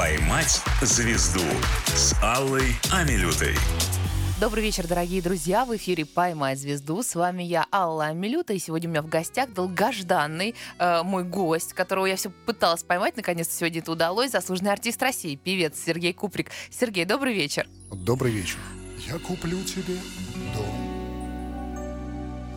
[0.00, 1.44] «Поймать звезду»
[1.88, 3.54] с Аллой Амилютой.
[4.40, 5.66] Добрый вечер, дорогие друзья.
[5.66, 7.02] В эфире «Поймай звезду».
[7.02, 8.54] С вами я, Алла Амилюта.
[8.54, 13.14] И сегодня у меня в гостях долгожданный э, мой гость, которого я все пыталась поймать.
[13.14, 14.30] Наконец-то сегодня это удалось.
[14.30, 16.50] Заслуженный артист России, певец Сергей Куприк.
[16.70, 17.68] Сергей, добрый вечер.
[17.92, 18.56] Добрый вечер.
[19.06, 19.98] Я куплю тебе
[20.54, 20.80] дом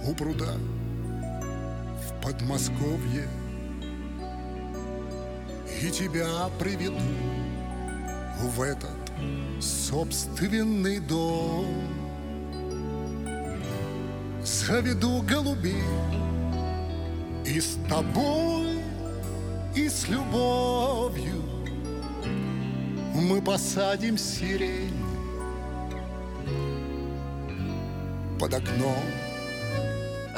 [0.05, 0.53] у пруда
[2.07, 3.27] в Подмосковье
[5.81, 6.97] И тебя приведу
[8.39, 8.89] в этот
[9.59, 11.65] собственный дом.
[14.43, 15.83] Заведу голубей
[17.45, 18.81] И с тобой,
[19.75, 21.43] и с любовью.
[23.15, 24.93] Мы посадим сирень
[28.39, 29.22] Под окном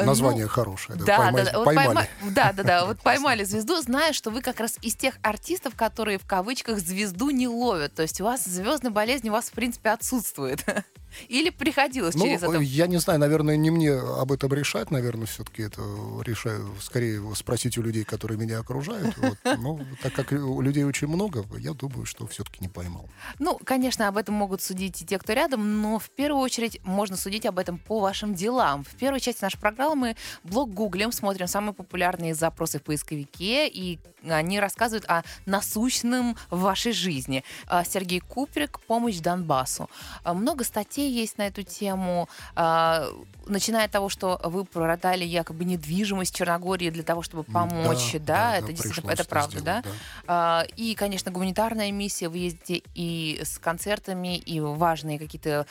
[0.03, 0.99] Название ну, хорошее.
[0.99, 1.87] Да, поймали, да, да, поймали.
[1.87, 2.85] Пойма, да, да, да.
[2.85, 7.29] Вот поймали звезду, зная, что вы как раз из тех артистов, которые в кавычках звезду
[7.29, 7.93] не ловят.
[7.93, 10.63] То есть у вас звездной болезни у вас, в принципе, отсутствует.
[11.27, 12.59] Или приходилось ну, через это?
[12.59, 14.91] Я не знаю, наверное, не мне об этом решать.
[14.91, 15.81] Наверное, все-таки это
[16.23, 19.15] решаю скорее спросить у людей, которые меня окружают.
[19.25, 19.37] Вот.
[19.57, 23.09] Но так как у людей очень много, я думаю, что все-таки не поймал.
[23.39, 27.17] Ну, конечно, об этом могут судить и те, кто рядом, но в первую очередь можно
[27.17, 28.83] судить об этом по вашим делам.
[28.83, 33.99] В первой части нашей программы мы блог гуглим, смотрим самые популярные запросы в поисковике, и
[34.29, 37.43] они рассказывают о насущном в вашей жизни.
[37.67, 39.89] А, Сергей Куприк «Помощь Донбассу».
[40.23, 43.09] А, много статей есть на эту тему, а,
[43.47, 48.25] начиная от того, что вы продали якобы недвижимость Черногории для того, чтобы помочь, да, да,
[48.25, 49.83] да это действительно, это правда, сделать, да?
[50.27, 50.67] да?
[50.75, 55.65] И, конечно, гуманитарная миссия, вы ездите и с концертами, и важные какие-то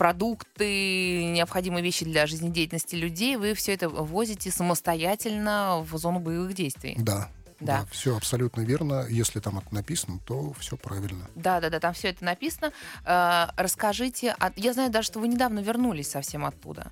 [0.00, 6.96] продукты, необходимые вещи для жизнедеятельности людей, вы все это возите самостоятельно в зону боевых действий.
[6.98, 7.28] Да,
[7.60, 7.80] да.
[7.80, 9.06] да, все абсолютно верно.
[9.08, 11.26] Если там это написано, то все правильно.
[11.34, 12.72] Да, да, да, там все это написано.
[13.04, 16.90] Э, расскажите, я знаю даже, что вы недавно вернулись совсем оттуда.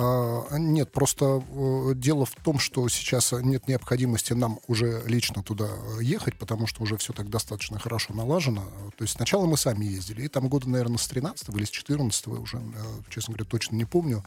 [0.00, 5.68] А, нет, просто э, дело в том, что сейчас нет необходимости нам уже лично туда
[6.00, 8.62] ехать, потому что уже все так достаточно хорошо налажено.
[8.96, 12.28] То есть сначала мы сами ездили, и там года, наверное, с 13 или с 14
[12.28, 12.60] уже, э,
[13.08, 14.24] честно говоря, точно не помню.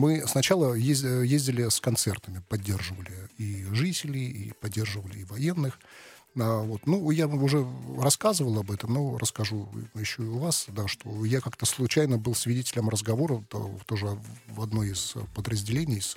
[0.00, 5.78] Мы сначала ездили с концертами, поддерживали и жителей, и поддерживали и военных.
[6.38, 6.86] А, вот.
[6.86, 7.66] Ну, я уже
[7.98, 12.34] рассказывал об этом, но расскажу еще и у вас, да, что я как-то случайно был
[12.34, 14.18] свидетелем разговора то, тоже
[14.48, 16.16] в одной из подразделений из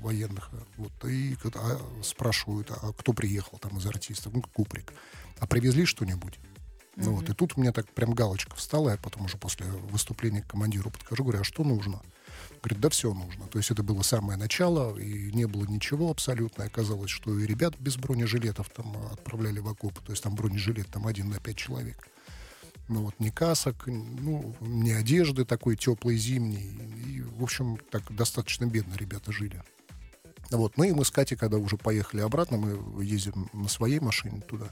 [0.00, 0.50] военных.
[0.76, 4.34] Вот, и когда спрашивают, а кто приехал там из артистов?
[4.34, 4.92] Ну, Куприк.
[5.40, 6.38] А привезли что-нибудь?
[6.94, 7.14] Ну, mm-hmm.
[7.14, 10.46] вот, и тут у меня так прям галочка встала, я потом уже после выступления к
[10.46, 12.00] командиру подхожу, говорю, а что нужно?
[12.66, 13.46] Говорит, да все нужно.
[13.46, 16.64] То есть это было самое начало, и не было ничего абсолютно.
[16.64, 20.00] Оказалось, что и ребят без бронежилетов там отправляли в окопы.
[20.04, 22.08] То есть там бронежилет там один на пять человек.
[22.88, 26.76] Ну вот ни касок, ну, ни одежды такой теплой зимней.
[27.06, 29.62] И, в общем, так достаточно бедно ребята жили.
[30.50, 34.40] Вот, ну и мы с Катей, когда уже поехали обратно, мы ездим на своей машине
[34.40, 34.66] туда.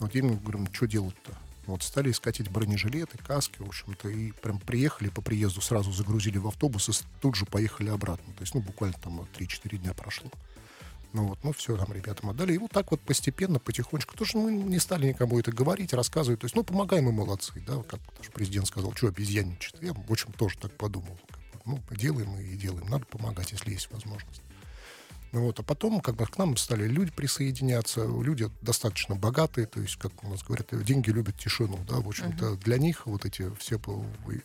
[0.00, 1.38] Вот я говорю, что делать-то?
[1.68, 6.38] Вот стали искать эти бронежилеты, каски, в общем-то, и прям приехали по приезду, сразу загрузили
[6.38, 8.32] в автобус и тут же поехали обратно.
[8.34, 10.30] То есть, ну, буквально там 3-4 дня прошло.
[11.12, 12.54] Ну вот, ну все, там ребятам отдали.
[12.54, 14.12] И вот так вот постепенно, потихонечку.
[14.12, 16.40] Потому что мы не стали никому это говорить, рассказывать.
[16.40, 19.76] То есть, ну, помогаем мы молодцы, да, как даже президент сказал, что обезьянничать.
[19.82, 21.18] Я, в общем, тоже так подумал.
[21.66, 22.86] Ну, делаем и делаем.
[22.88, 24.40] Надо помогать, если есть возможность.
[25.32, 29.80] Ну вот, а потом как бы к нам стали люди присоединяться, люди достаточно богатые, то
[29.80, 32.64] есть, как у нас говорят, деньги любят тишину, да, в общем-то, uh-huh.
[32.64, 33.78] для них вот эти все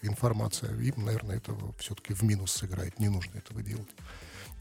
[0.02, 3.90] информация, им, наверное, это все-таки в минус сыграет, не нужно этого делать.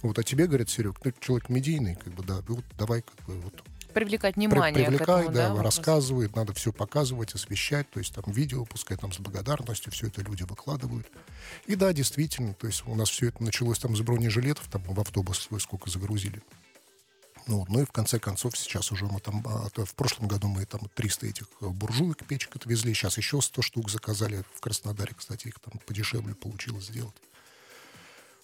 [0.02, 3.40] Вот, а тебе говорят, Серег, ты человек медийный, как бы, да, вот давай как бы
[3.40, 3.62] вот
[3.92, 4.86] привлекать внимание.
[4.86, 9.12] Привлекай, этому, да, да рассказывает, надо все показывать, освещать, то есть там видео, пускай там
[9.12, 11.06] с благодарностью, все это люди выкладывают.
[11.66, 15.00] И да, действительно, то есть у нас все это началось там с бронежилетов, там в
[15.00, 16.42] автобус свой сколько загрузили.
[17.46, 20.64] Ну, ну и в конце концов сейчас уже мы там, а, в прошлом году мы
[20.64, 25.58] там 300 этих буржуек печек отвезли, сейчас еще 100 штук заказали в Краснодаре, кстати, их
[25.58, 27.14] там подешевле получилось сделать.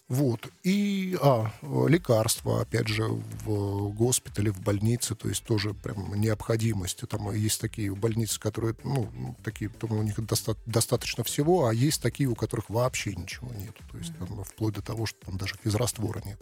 [0.09, 0.49] Вот.
[0.63, 7.07] И, а, лекарства, опять же, в госпитале, в больнице, то есть тоже прям необходимость.
[7.09, 12.01] Там есть такие больницы, которые, ну, такие, там у них доста- достаточно всего, а есть
[12.01, 13.77] такие, у которых вообще ничего нет.
[13.93, 16.41] То есть там, вплоть до того, что там даже физраствора нет.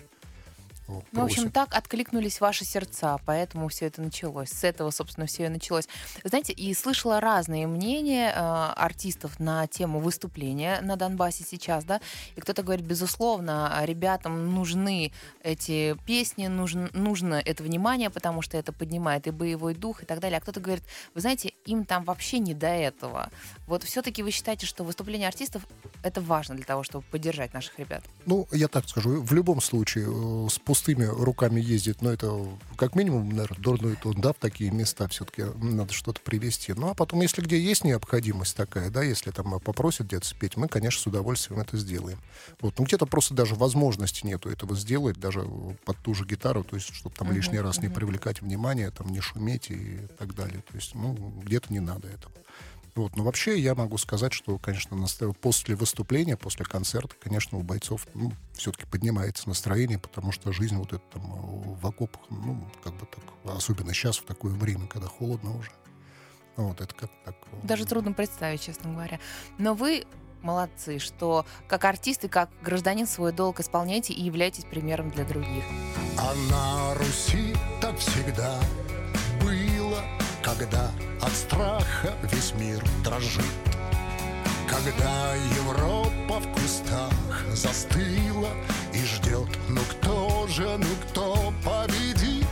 [0.89, 4.51] Ну, в общем, так откликнулись ваши сердца, поэтому все это началось.
[4.51, 5.89] С этого, собственно, все и началось.
[6.25, 12.01] Знаете, и слышала разные мнения э, артистов на тему выступления на Донбассе сейчас, да,
[12.37, 15.13] и кто-то говорит, безусловно, ребятам нужны
[15.43, 20.21] эти песни, нужно, нужно это внимание, потому что это поднимает и боевой дух и так
[20.21, 20.39] далее.
[20.39, 20.85] А кто-то говорит,
[21.15, 23.31] вы знаете, им там вообще не до этого.
[23.67, 25.63] Вот все-таки вы считаете, что выступление артистов
[26.03, 28.05] это важно для того, чтобы поддержать наших ребят?
[28.27, 32.47] Ну, я так скажу, в любом случае э, с пустыми руками ездить, но это
[32.77, 36.75] как минимум, наверное, дурной тон, да, в такие места все-таки надо что-то привезти.
[36.75, 40.69] Ну, а потом, если где есть необходимость такая, да, если там попросят где-то спеть, мы,
[40.69, 42.19] конечно, с удовольствием это сделаем.
[42.61, 45.49] Вот, ну, где-то просто даже возможности нету этого сделать, даже
[45.87, 49.21] под ту же гитару, то есть, чтобы там лишний раз не привлекать внимание, там, не
[49.21, 50.63] шуметь и так далее.
[50.71, 52.35] То есть, ну, где-то не надо этого.
[52.97, 53.15] Вот.
[53.15, 54.97] Но вообще я могу сказать, что, конечно,
[55.41, 60.95] после выступления, после концерта, конечно, у бойцов ну, все-таки поднимается настроение, потому что жизнь вот
[60.95, 65.09] эта там э, в окопах, ну, как бы так, особенно сейчас, в такое время, когда
[65.09, 65.71] холодно уже.
[66.57, 67.35] Вот, это как так...
[67.53, 69.21] э, Даже трудно представить, честно говоря.
[69.59, 70.07] Но вы
[70.41, 75.65] молодцы, что как артист и как гражданин свой долг исполняете и являетесь примером для других.
[76.17, 78.59] А на Руси так всегда
[80.47, 83.45] когда от страха весь мир дрожит.
[84.69, 87.13] Когда Европа в кустах
[87.53, 88.51] застыла
[88.95, 92.47] и ждет, ну кто же, ну кто победит?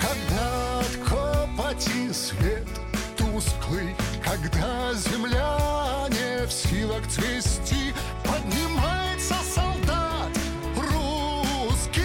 [0.00, 2.68] Когда от копоти свет
[3.16, 10.30] тусклый, когда земля не в силах цвести, поднимается солдат
[10.76, 11.98] русский,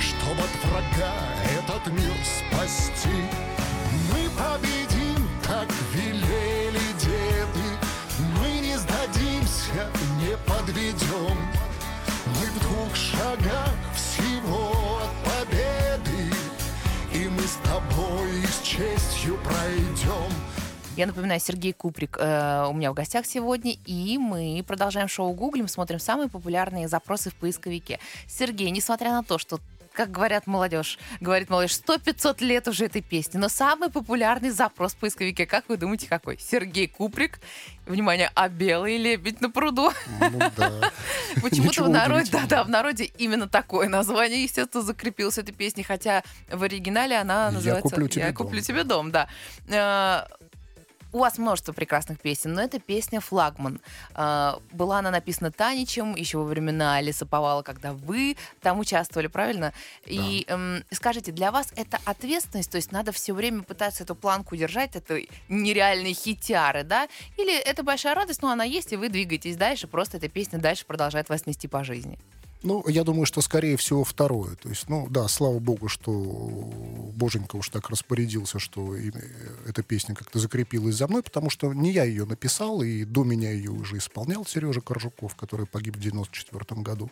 [0.00, 1.14] чтобы от врага
[1.46, 3.39] этот мир спасти.
[10.70, 11.36] Подведем.
[12.26, 16.32] Мы в двух шагах всего от победы,
[17.12, 20.32] и мы с тобой с честью пройдем.
[20.96, 25.66] Я напоминаю, Сергей Куприк э, у меня в гостях сегодня, и мы продолжаем шоу «Гуглим»,
[25.66, 27.98] смотрим самые популярные запросы в поисковике.
[28.28, 29.60] Сергей, несмотря на то, что
[29.92, 34.96] как говорят молодежь, говорит молодежь, 100-500 лет уже этой песни, но самый популярный запрос в
[34.96, 36.38] поисковике, как вы думаете, какой?
[36.38, 37.40] Сергей Куприк,
[37.86, 39.92] внимание, а белый лебедь на пруду.
[40.18, 40.92] Ну да.
[41.42, 46.22] Почему-то в народе, да, да, в народе именно такое название, естественно, закрепилось этой песни, хотя
[46.50, 48.36] в оригинале она «Я называется куплю тебе «Я дом».
[48.36, 49.28] куплю тебе дом», да.
[51.12, 53.80] У вас множество прекрасных песен, но это песня «Флагман».
[54.14, 59.72] Э, Была она написана Таничем еще во времена Лесоповала, когда вы там участвовали, правильно?
[60.06, 64.54] И эм, скажите, для вас это ответственность, то есть надо все время пытаться эту планку
[64.54, 67.08] держать, это нереальные хитяры, да?
[67.36, 70.86] Или это большая радость, но она есть, и вы двигаетесь дальше, просто эта песня дальше
[70.86, 72.18] продолжает вас нести по жизни?
[72.62, 74.54] Ну, я думаю, что скорее всего второе.
[74.56, 76.12] То есть, ну да, слава богу, что
[77.16, 78.94] Боженька уж так распорядился, что
[79.66, 83.50] эта песня как-то закрепилась за мной, потому что не я ее написал, и до меня
[83.50, 87.10] ее уже исполнял Сережа Коржуков, который погиб в 94 году.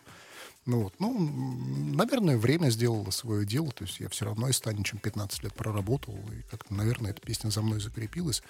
[0.65, 0.93] Ну, вот.
[0.99, 1.17] ну,
[1.95, 3.71] наверное, время сделало свое дело.
[3.71, 7.49] То есть я все равно и Станичем 15 лет проработал, и как-то, наверное, эта песня
[7.49, 8.43] за мной закрепилась.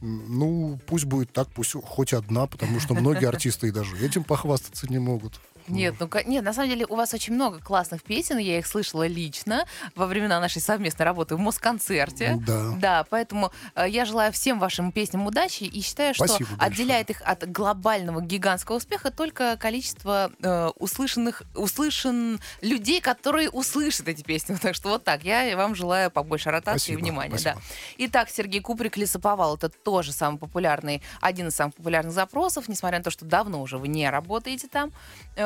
[0.00, 4.86] Ну, пусть будет так, пусть хоть одна, потому что многие артисты и даже этим похвастаться
[4.88, 5.40] не могут.
[5.68, 9.06] Нет, ну нет, на самом деле у вас очень много классных песен, я их слышала
[9.06, 12.38] лично во времена нашей совместной работы в Москонцерте.
[12.46, 12.72] Да.
[12.78, 16.70] Да, поэтому э, я желаю всем вашим песням удачи и считаю, что Спасибо большое.
[16.70, 24.22] отделяет их от глобального гигантского успеха только количество э, услышанных, услышан людей, которые услышат эти
[24.22, 24.56] песни.
[24.62, 25.24] Так что вот так.
[25.24, 27.30] Я вам желаю побольше ротации Спасибо, и внимания.
[27.30, 27.54] спасибо.
[27.54, 27.60] Да.
[27.98, 33.04] Итак, Сергей Куприк «Лесоповал»— это тоже самый популярный, один из самых популярных запросов, несмотря на
[33.04, 34.92] то, что давно уже вы не работаете там.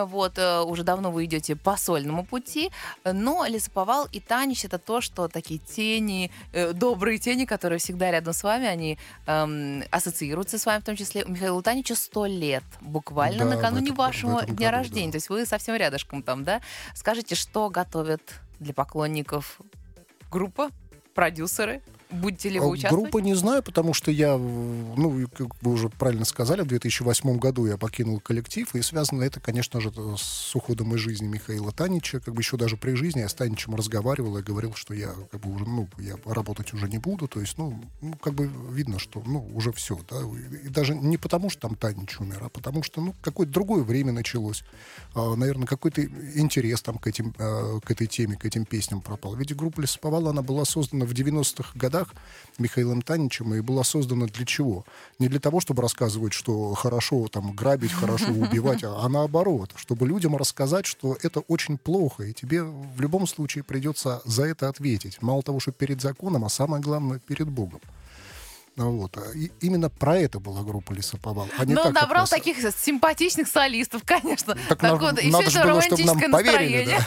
[0.07, 2.71] Вот, э, уже давно вы идете по сольному пути.
[3.05, 8.33] Но «Лесоповал» и «Танич»— это то, что такие тени, э, добрые тени, которые всегда рядом
[8.33, 11.25] с вами, они эм, ассоциируются с вами в том числе.
[11.25, 15.07] У Михаила Танича 100 лет, буквально Да, накануне этом- вашего дня году, рождения.
[15.07, 15.13] да.
[15.13, 16.61] То есть вы совсем рядышком там, да?
[16.95, 18.23] Скажите, что готовят
[18.61, 19.59] для поклонников
[20.31, 20.71] группа,
[21.15, 21.83] продюсеры?
[22.11, 23.03] Будете ли вы А участвовать?
[23.03, 27.67] Группы не знаю, потому что я, ну, как вы уже правильно сказали, в 2008 году
[27.67, 32.21] я покинул коллектив, и связано это, конечно же, с уходом из жизни Михаила Танича.
[32.21, 35.41] Как бы еще даже при жизни я с Таничем разговаривал и говорил, что я как
[35.41, 37.27] бы уже, ну, я работать уже не буду.
[37.27, 40.19] То есть, ну, ну, как бы видно, что, ну, уже все, да.
[40.65, 44.13] И даже не потому, что там Танич умер, а потому что, ну, какое-то другое время
[44.13, 44.63] началось.
[45.15, 49.35] А, наверное, какой-то интерес там к, этим, а, к этой теме, к этим песням пропал.
[49.35, 52.15] Ведь группа Лесоповала, она была создана в 90-х годах, годах
[52.59, 54.85] Михаилом Таничем и была создана для чего?
[55.19, 60.07] Не для того, чтобы рассказывать, что хорошо там грабить, хорошо убивать, а, а наоборот, чтобы
[60.07, 65.21] людям рассказать, что это очень плохо, и тебе в любом случае придется за это ответить.
[65.23, 67.81] Мало того, что перед законом, а самое главное, перед Богом.
[68.77, 69.17] Ну Вот.
[69.17, 71.49] А И именно про это была группа Лесоповал.
[71.59, 74.55] А Но так, как набрал нас- таких симпатичных солистов, конечно.
[74.55, 76.99] Так Так нам- вот, и надо все это было, чтобы нам романтическое поверили,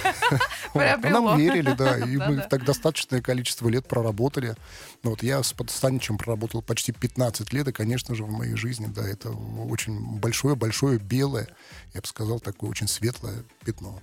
[0.74, 1.22] а приобрело.
[1.30, 4.56] Нам верили, да, и мы так достаточное количество лет проработали.
[5.04, 8.88] Ну, Вот я с Подстаничем проработал почти 15 лет, и, конечно же, в моей жизни,
[8.88, 11.48] да, это очень большое-большое белое,
[11.94, 14.02] я бы сказал, такое очень светлое пятно.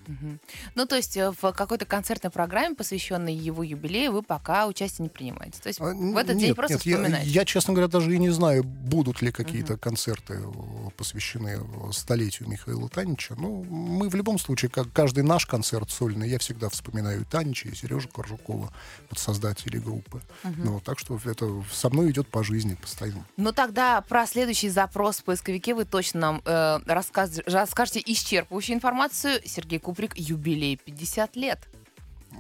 [0.75, 5.09] Ну, то есть э, в какой-то концертной программе, посвященной его юбилею, вы пока участие не
[5.09, 5.61] принимаете.
[5.61, 7.31] То есть А, в этот нет, день просто нет, я, вспоминаете.
[7.31, 12.51] я, честно говоря, даже и не знаю, будут ли какие-то концерты, э, посвященные э, столетию
[12.51, 13.35] Михаила Танича.
[13.39, 17.71] Ну, мы в любом случае, как каждый наш концерт сольный, я всегда вспоминаю и Танича,
[17.71, 18.75] и Сережу Коржукова,
[19.17, 20.21] создателей группы.
[20.45, 23.25] Ну, так что это со мной идет по жизни постоянно.
[23.39, 29.41] Ну тогда про следующий запрос в поисковике вы точно нам э, рассказ- расскажете исчерпывающую информацию.
[29.47, 31.61] Сергей Куприк, юбилей 50 лет.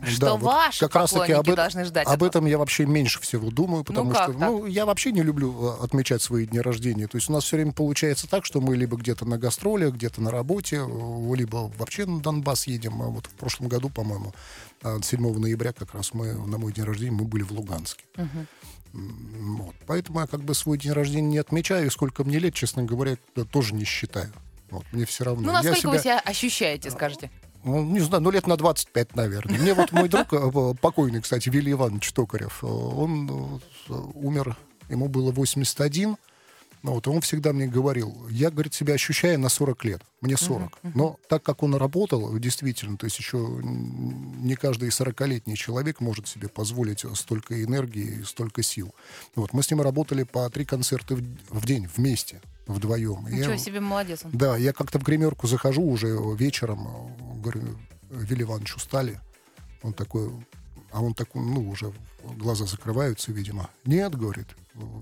[0.02, 2.28] Что Да, вот ваши как раз таки об, должны ждать об вас?
[2.30, 4.40] этом я вообще меньше всего думаю, потому как что так?
[4.50, 7.06] ну, я вообще не люблю э, отмечать свои дни рождения.
[7.06, 10.20] То есть у нас все время получается так, что мы либо где-то на гастролях, где-то
[10.20, 13.00] на работе, э, либо вообще на Донбасс едем.
[13.02, 14.34] А Вот в прошлом году, по-моему,
[14.82, 18.04] э, 7 ноября как раз мы на мой день рождения мы были в Луганске.
[18.16, 18.46] М,
[19.58, 19.74] Вот.
[19.86, 23.16] Поэтому я как бы свой день рождения не отмечаю, и сколько мне лет, честно говоря,
[23.34, 24.32] я тоже не считаю.
[24.70, 25.42] Вот, мне все равно.
[25.42, 27.30] Ну, Я насколько вы себя- себя ощущаете, скажите?
[27.66, 29.58] Ну, не знаю, ну лет на 25, наверное.
[29.58, 34.56] Мне вот мой друг, э, покойный, кстати, Вилли Иванович Токарев, э, он э, умер,
[34.88, 36.16] ему было 81.
[36.87, 40.78] Ну, вот, он всегда мне говорил, я, говорит, себя ощущаю на 40 лет, мне 40.
[40.95, 46.49] Но так как он работал, действительно, то есть еще не каждый 40-летний человек может себе
[46.49, 48.95] позволить столько энергии и столько сил.
[49.35, 53.26] Вот, мы с ним работали по три концерта в, в день вместе, вдвоем.
[53.26, 54.31] И я- Ничего себе, молодец он.
[54.33, 56.87] да, я как-то в гримерку захожу уже вечером,
[57.43, 57.62] говорю,
[58.11, 59.21] Вилли Иванович, устали?
[59.83, 60.31] Он такой,
[60.93, 61.93] а он такой, ну, уже
[62.37, 63.71] глаза закрываются, видимо.
[63.85, 64.47] Нет, говорит,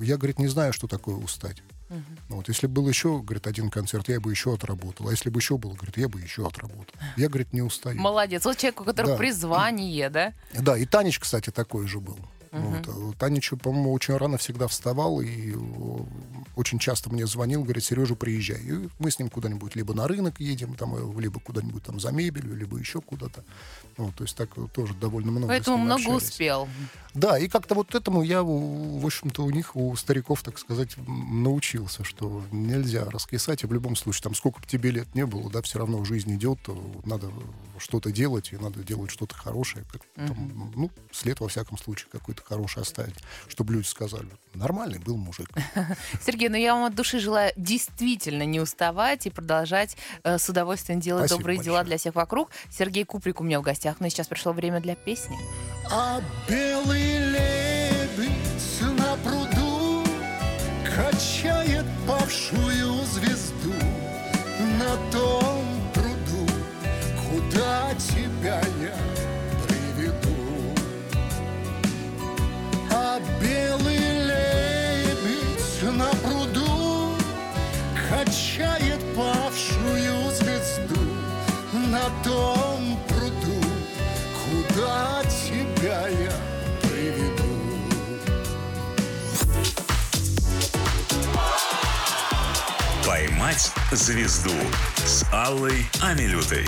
[0.00, 1.62] я, говорит, не знаю, что такое устать.
[2.28, 5.08] Вот, если был еще, говорит, один концерт, я бы еще отработал.
[5.08, 6.94] А если бы еще был, говорит, я бы еще отработал.
[7.16, 8.00] Я, говорит, не устаю.
[8.00, 8.44] Молодец.
[8.44, 9.18] Вот человек, у которого Да.
[9.18, 10.32] призвание, да?
[10.52, 12.18] Да, и Танич, кстати, такой же был.
[12.54, 12.88] Вот.
[12.88, 15.56] а Танич, по-моему, очень рано всегда вставал и э,
[16.54, 18.60] очень часто мне звонил, говорит, Сережа, приезжай.
[18.60, 22.12] И мы с ним куда-нибудь либо на рынок едем, там, э, либо куда-нибудь там за
[22.12, 23.42] мебелью, либо еще куда-то.
[23.96, 26.28] Вот, то есть так э, тоже довольно много Поэтому много общались.
[26.28, 26.68] успел.
[27.12, 32.04] Да, и как-то вот этому я, в общем-то, у них, у стариков, так сказать, научился,
[32.04, 35.62] что нельзя раскисать, и в любом случае, там, сколько бы тебе лет не было, да,
[35.62, 36.58] все равно жизнь идет,
[37.04, 37.30] надо
[37.78, 42.42] что-то делать, и надо делать что-то хорошее, как, там, ну, след, во всяком случае, какой-то
[42.44, 43.14] хороший оставить,
[43.48, 45.48] чтобы люди сказали, нормальный был мужик.
[46.24, 51.00] Сергей, ну я вам от души желаю действительно не уставать и продолжать э, с удовольствием
[51.00, 51.84] делать Спасибо добрые дела большое.
[51.86, 52.50] для всех вокруг.
[52.70, 53.96] Сергей Куприк у меня в гостях.
[54.00, 55.36] Ну и сейчас пришло время для песни.
[55.90, 60.04] А белый лебедь на пруду
[60.94, 63.74] Качает павшую звезду
[64.78, 66.46] На том пруду,
[67.28, 69.13] куда тебя я
[82.22, 83.60] Том пруду,
[84.44, 86.32] куда тебя я
[86.82, 87.44] приведу.
[93.06, 94.50] «Поймать звезду»
[95.04, 96.66] с Аллой Амилютой.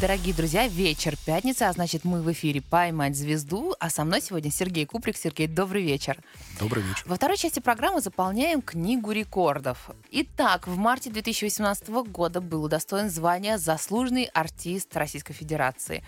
[0.00, 4.50] Дорогие друзья, вечер пятница, а значит мы в эфире «Поймать звезду», а со мной сегодня
[4.50, 5.14] Сергей Куприк.
[5.14, 6.16] Сергей, добрый вечер.
[6.58, 7.02] Добрый вечер.
[7.04, 9.90] Во второй части программы заполняем книгу рекордов.
[10.10, 16.02] Итак, в марте 2018 года был удостоен звания «Заслуженный артист Российской Федерации».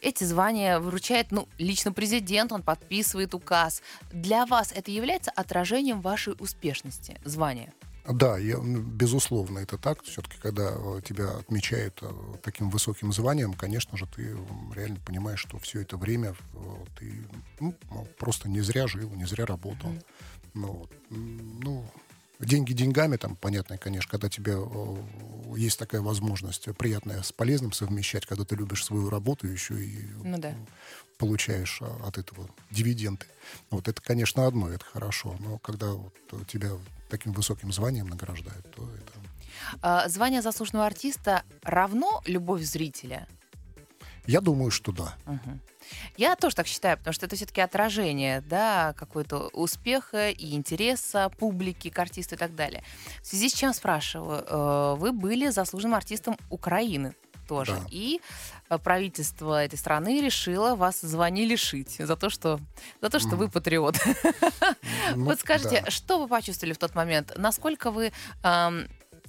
[0.00, 3.82] Эти звания вручает ну, лично президент, он подписывает указ.
[4.12, 7.72] Для вас это является отражением вашей успешности, звания?
[8.12, 10.02] Да, я, ну, безусловно, это так.
[10.02, 12.10] Все-таки, когда э, тебя отмечают э,
[12.42, 14.36] таким высоким званием, конечно же, ты
[14.74, 16.58] реально понимаешь, что все это время э,
[16.98, 17.12] ты
[17.60, 19.90] ну, ну, просто не зря жил, не зря работал.
[20.54, 20.90] Ну, вот.
[21.10, 21.84] М, ну,
[22.40, 24.56] деньги деньгами, там, понятно, конечно, когда тебе
[25.56, 30.38] есть такая возможность приятная с полезным совмещать, когда ты любишь свою работу еще и Ну
[30.38, 30.54] да.
[31.18, 33.26] Получаешь а, от этого дивиденды.
[33.70, 35.36] Вот это, конечно, одно, это хорошо.
[35.40, 36.14] Но когда вот
[36.46, 36.70] тебя
[37.10, 39.12] таким высоким званием награждают, то это...
[39.82, 43.26] А, Звание заслуженного артиста равно любовь зрителя?
[44.26, 45.16] Я думаю, что да.
[46.18, 51.88] Я тоже так считаю, потому что это все-таки отражение, да, какой-то успеха и интереса публики
[51.88, 52.84] к артисту и так далее.
[53.22, 57.14] В связи с чем спрашиваю, э, вы были заслуженным артистом Украины
[57.48, 57.86] тоже, Да.
[57.90, 58.20] и
[58.76, 62.60] правительство этой страны решило вас звания лишить за то, что,
[63.00, 63.96] за то, что вы патриот.
[65.14, 65.90] Ну, Вот скажите, да.
[65.90, 67.32] что вы почувствовали в тот момент?
[67.36, 68.88] Насколько вы эм,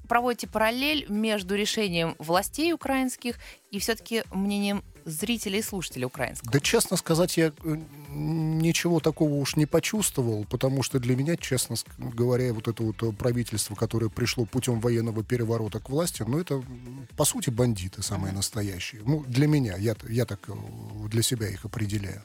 [0.09, 3.37] проводите параллель между решением властей украинских
[3.71, 6.51] и все-таки мнением зрителей и слушателей украинского?
[6.51, 7.77] Да, честно сказать, я э,
[8.09, 13.11] ничего такого уж не почувствовал, потому что для меня, честно говоря, вот это вот э,
[13.11, 16.63] правительство, которое пришло путем военного переворота к власти, ну, это,
[17.15, 19.01] по сути, бандиты самые настоящие.
[19.05, 20.53] Ну, для меня, я, я так э,
[21.07, 22.23] для себя их определяю.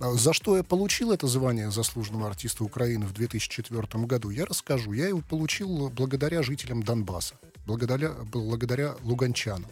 [0.00, 4.92] А За что я получил это звание заслуженного артиста Украины в 2004 году, я расскажу.
[4.92, 7.36] Я его получил благодаря жителям Донбасса,
[7.66, 9.70] благодаря, благодаря луганчанам.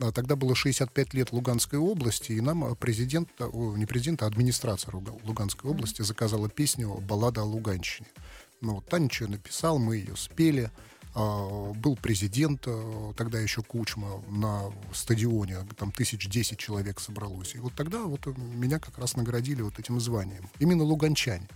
[0.00, 4.26] А Тогда было 65 лет Луганской области, и нам а, президент, а, не президент, а
[4.26, 8.08] администрация Луга- Луганской области заказала песню «Баллада о Луганщине».
[8.60, 10.70] Ну, Танич ее написал, мы ее спели.
[11.14, 12.66] Был президент,
[13.16, 17.54] тогда еще Кучма, на стадионе, там тысяч десять человек собралось.
[17.54, 20.48] И вот тогда вот меня как раз наградили вот этим званием.
[20.60, 21.48] Именно луганчане.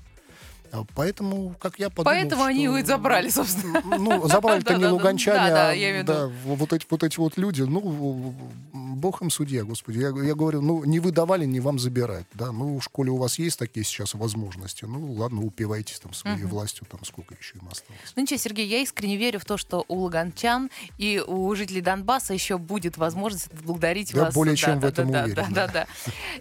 [0.72, 3.82] А Поэтому, как я подумал, Поэтому они что- его и забрали, собственно.
[3.84, 6.02] ну, забрали-то не луганчане, а я
[6.46, 8.34] вот, эти, вот люди, ну,
[8.72, 9.98] бог им судья, господи.
[9.98, 12.52] Я, я говорю, ну, не выдавали, не вам забирать, да.
[12.52, 16.86] Ну, в школе у вас есть такие сейчас возможности, ну, ладно, упивайтесь там своей властью,
[16.90, 18.00] там, сколько еще им осталось.
[18.16, 22.32] Ну ничего, Сергей, я искренне верю в то, что у луганчан и у жителей Донбасса
[22.32, 24.34] еще будет возможность отблагодарить Я вас.
[24.34, 25.72] более чем в этом уверен, Да, да, да.
[25.72, 25.86] да.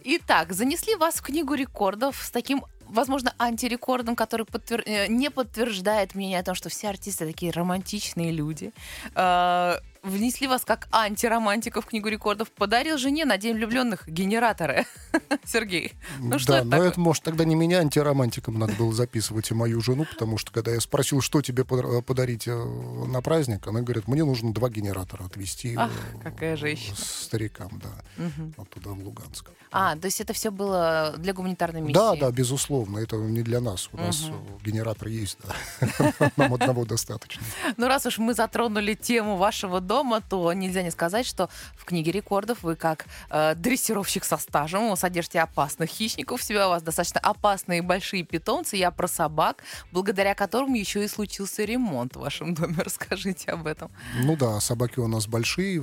[0.06, 6.16] Итак, занесли вас в книгу рекордов с таким возможно, антирекордом, который подтвер- э, не подтверждает
[6.16, 8.72] мнение о том, что все артисты такие романтичные люди.
[9.16, 12.50] Э, Внесли вас как антиромантика в книгу рекордов.
[12.52, 14.88] Подарил жене на День влюбленных генераторы.
[15.46, 16.88] Сергей, ну что да, это но такое?
[16.90, 20.72] это, может, тогда не меня антиромантиком надо было записывать, а мою жену, потому что, когда
[20.72, 25.26] я спросил, что тебе подар- подарить э, на праздник, она говорит, мне нужно два генератора
[25.26, 26.96] отвезти Ах, э, какая женщина.
[26.98, 28.56] старикам, да, Мгм.
[28.58, 29.50] оттуда в Луганск.
[29.74, 31.94] А, то есть это все было для гуманитарной миссии?
[31.94, 33.90] Да, да, безусловно, это не для нас.
[33.94, 34.36] У нас Мгм.
[34.36, 36.14] э, генератор есть, да.
[36.38, 37.42] Нам одного достаточно.
[37.78, 42.12] Ну, раз уж мы затронули тему вашего дома, то нельзя не сказать, что в книге
[42.12, 46.68] рекордов вы как э, дрессировщик со стажем содержите опасных хищников в себя.
[46.68, 48.78] У вас достаточно опасные большие питомцы.
[48.78, 52.76] Я про собак, благодаря которым еще и случился ремонт в вашем доме.
[52.78, 53.90] Расскажите об этом.
[54.24, 55.82] Ну да, собаки у нас большие,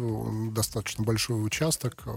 [0.53, 2.03] достаточно большой участок.
[2.07, 2.11] э,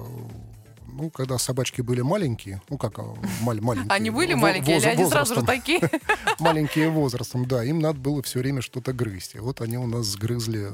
[0.94, 3.04] Ну, когда собачки были маленькие, ну как э,
[3.46, 3.92] маль- маленькие.
[3.98, 5.80] Они были маленькие или они сразу же такие?
[6.40, 9.36] маленькие возрастом, да, им надо было все время что-то грызть.
[9.36, 10.74] И вот они у нас сгрызли э,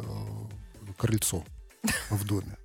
[0.98, 1.44] крыльцо
[2.10, 2.58] в доме.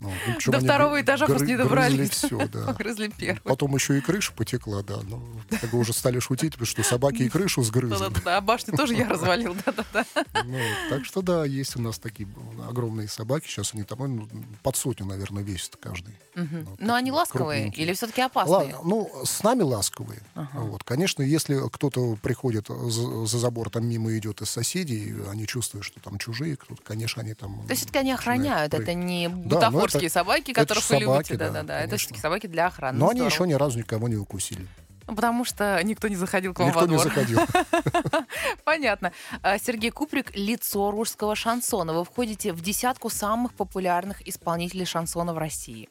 [0.00, 2.10] Ну, ну, причем До второго гры- этажа просто не гры- добрались.
[2.10, 2.72] Все, да.
[2.78, 3.40] Грызли первый.
[3.40, 4.98] Потом еще и крыша потекла, да.
[5.02, 5.22] Ну,
[5.60, 7.98] как бы уже стали шутить, что собаки и крышу сгрызли.
[7.98, 10.04] Да-да-да, а башню тоже я развалил, да-да-да.
[10.44, 10.58] Ну,
[10.88, 12.28] так что да, есть у нас такие
[12.68, 13.48] огромные собаки.
[13.48, 14.28] Сейчас они там ну,
[14.62, 16.14] под сотню, наверное, весят каждый.
[16.36, 16.64] Мгм.
[16.64, 18.74] Вот Но они ласковые или все-таки опасные?
[18.74, 20.20] Ла- ну, с нами ласковые.
[20.54, 20.84] Вот.
[20.84, 25.98] Конечно, если кто-то приходит за, за забор, там мимо идет из соседей, они чувствуют, что
[26.00, 27.62] там чужие, кто-то, конечно, они там...
[27.64, 29.04] То есть все-таки они охраняют, это прыгать.
[29.04, 31.36] не ну бутафорские это- собаки, которых вы собаки, любите.
[31.36, 32.98] да, Да-да-да, это все-таки собаки для охраны.
[32.98, 34.66] Но они еще ни разу никого не укусили.
[35.06, 37.04] Ну, Потому что никто не заходил к вам Никто во не двор.
[37.08, 37.40] заходил.
[38.64, 39.12] Понятно.
[39.42, 41.94] А, Сергей Куприк— лицо русского шансона.
[41.94, 45.88] Вы входите в десятку самых популярных исполнителей шансона в России.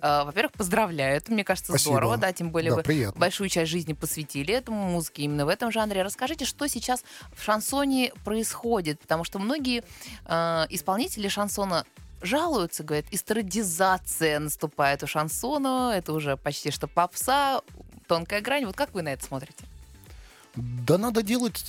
[0.00, 1.16] А, Во-первых, поздравляю.
[1.16, 1.94] Это, мне кажется, Спасибо.
[1.94, 2.16] здорово.
[2.16, 3.18] Да, тем более Да, вы приятно.
[3.20, 6.02] большую часть жизни посвятили этому музыке именно в этом жанре.
[6.02, 7.02] Расскажите, что сейчас
[7.34, 9.00] в шансоне происходит?
[9.00, 9.82] Потому что многие
[10.26, 11.84] э, исполнители шансона
[12.22, 17.60] жалуются, говорят, эстрадизация наступает у шансона, это уже почти что попса,
[18.06, 18.66] тонкая грань.
[18.66, 19.64] Вот как вы на это смотрите?
[20.56, 21.64] Да надо делать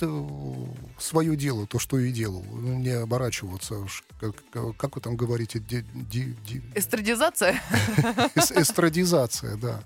[0.98, 2.42] свое дело, то, что и делал.
[2.42, 3.76] Не оборачиваться.
[4.18, 4.34] Как,
[4.76, 5.60] как вы там говорите?
[5.60, 7.60] ди- ди- ди- Эстрадизация?
[8.34, 9.84] эс- Эстрадизация, да.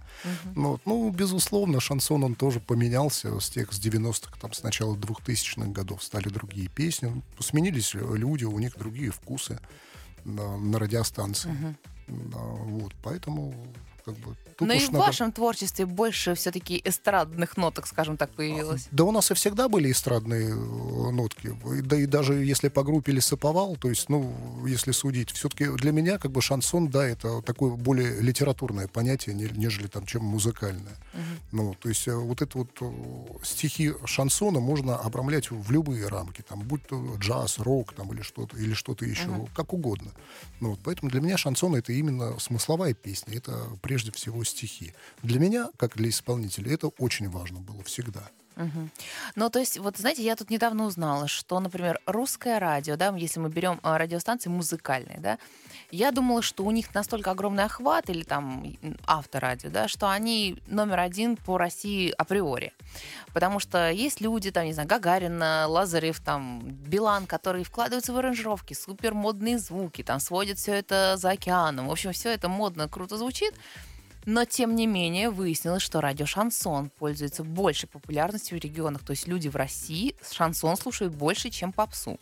[0.54, 4.96] Ну, вот, ну, безусловно, шансон, он тоже поменялся с тех, с 90-х, там, с начала
[4.96, 7.22] 2000-х годов стали другие песни.
[7.38, 9.60] Сменились люди, у них другие вкусы
[10.26, 11.76] на, на радиостанции.
[12.08, 13.54] Да, вот, поэтому
[14.06, 14.34] как бы...
[14.56, 18.88] Тут Но и в надо- вашем творчестве больше все-таки эстрадных ноток, скажем так, появилось.
[18.90, 21.54] Да у нас и всегда были эстрадные э, нотки.
[21.82, 24.34] Да и даже если по группе лесоповал, то есть, ну,
[24.66, 29.50] если судить, все-таки для меня как бы шансон, да, это такое более литературное понятие, не-
[29.50, 30.96] нежели там, чем музыкальное.
[31.52, 32.90] Ну, то есть э, вот это вот э,
[33.42, 38.56] стихи шансона можно обрамлять в любые рамки, там, будь то джаз, рок, там, или что-то,
[38.56, 40.12] или что-то еще, как угодно.
[40.60, 44.92] Ну, вот, поэтому для меня шансон это именно смысловая песня, это прежде всего стихи.
[45.22, 48.30] Для меня, как для исполнителя, это очень важно было всегда.
[48.56, 48.90] Мгм.
[49.34, 53.38] Ну, то есть, вот знаете, я тут недавно узнала, что, например, русское радио, да, если
[53.38, 55.38] мы берем а, радиостанции музыкальные, да,
[55.90, 58.64] я думала, что у них настолько огромный охват или там
[59.06, 62.72] авторадио, да, что они номер один по России априори.
[63.34, 68.72] Потому что есть люди, там, не знаю, Гагарин, Лазарев, там, Билан, которые вкладываются в аранжировки,
[68.72, 71.88] супер модные звуки, там, сводят все это за океаном.
[71.88, 73.54] В общем, все это модно, круто звучит.
[74.26, 79.04] Но, тем не менее, выяснилось, что радио «Шансон» пользуется большей популярностью в регионах.
[79.04, 82.18] То есть люди в России шансон слушают больше, чем попсу.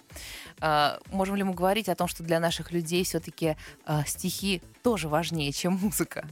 [0.61, 3.57] А, можем ли мы говорить о том, что для наших людей все-таки
[4.07, 6.29] стихи тоже важнее, чем музыка?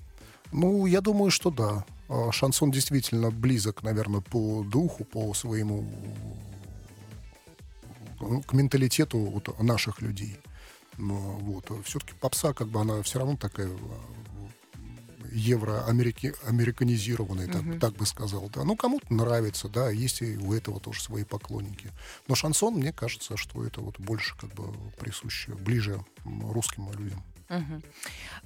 [0.53, 1.87] Ну, я думаю, что да.
[2.09, 5.87] А, Шансон действительно близок, наверное, по духу, по своему
[8.21, 10.37] ну, к менталитету вот наших людей.
[10.99, 13.71] Вот все-таки попса, как бы она все равно такая
[15.33, 18.49] евроамериканизированная, так, так бы сказал.
[18.51, 18.65] Да.
[18.65, 21.91] Ну, кому-то нравится, да, есть и у этого тоже свои поклонники.
[22.29, 27.23] Но шансон, мне кажется, что это вот больше как бы присуще, ближе русским людям.
[27.49, 27.83] Мгм.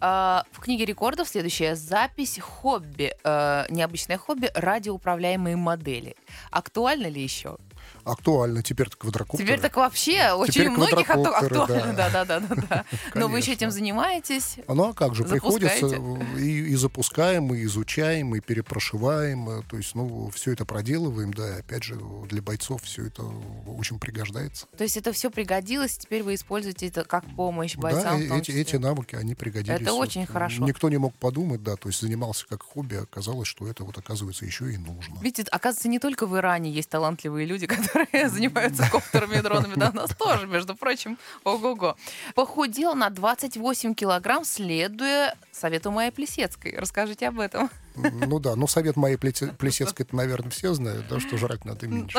[0.00, 6.16] А, В книге рекордов следующая запись хобби, э, необычное хобби, радиоуправляемые модели.
[6.50, 7.56] Актуально ли еще?
[8.04, 8.62] Актуально.
[8.62, 9.46] Теперь квадрокоптеры.
[9.46, 11.92] Теперь так вообще очень Теперь у многих акту- актуально.
[11.96, 12.24] Да, да.
[12.24, 12.84] да, да, да, да.
[13.14, 14.56] Но вы еще этим занимаетесь?
[14.68, 16.40] Ну а как же, приходится Запускаете?
[16.40, 19.48] и, и запускаем, и изучаем, и перепрошиваем.
[19.48, 23.22] э, То есть, ну, все это проделываем, да, и опять же, для бойцов все это
[23.66, 24.66] очень пригождается.
[24.76, 28.28] То есть это все пригодилось, теперь вы используете это как помощь да, бойцам.
[28.28, 29.80] том эти, эти навыки, они пригодились.
[29.80, 30.64] Это Вот, очень э, хорошо.
[30.64, 33.96] Никто не мог подумать, да, то есть занимался как хобби, а оказалось, что это вот
[33.98, 35.16] оказывается еще и нужно.
[35.20, 39.74] Видите, оказывается, не только в Иране есть талантливые люди, которые занимаются коптерами и дронами.
[39.76, 41.96] Да, у нас тоже, между прочим, ого-го.
[42.34, 46.76] Похудел на 28 килограмм, следуя совету Майи Плесецкой.
[46.78, 47.70] Расскажите об этом.
[47.96, 51.86] Ну да, ну совет моей Плесе- Плесецкой, это, наверное, все знают, да, что жрать надо
[51.88, 52.18] меньше.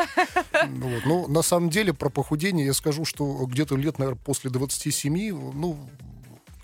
[0.68, 1.06] Ну, вот.
[1.06, 5.78] Ну, на самом деле, про похудение я скажу, что где-то лет, наверное, после 27, ну,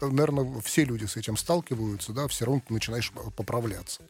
[0.02, 4.02] наверное, все люди с этим сталкиваются, да, все равно ты начинаешь поправляться.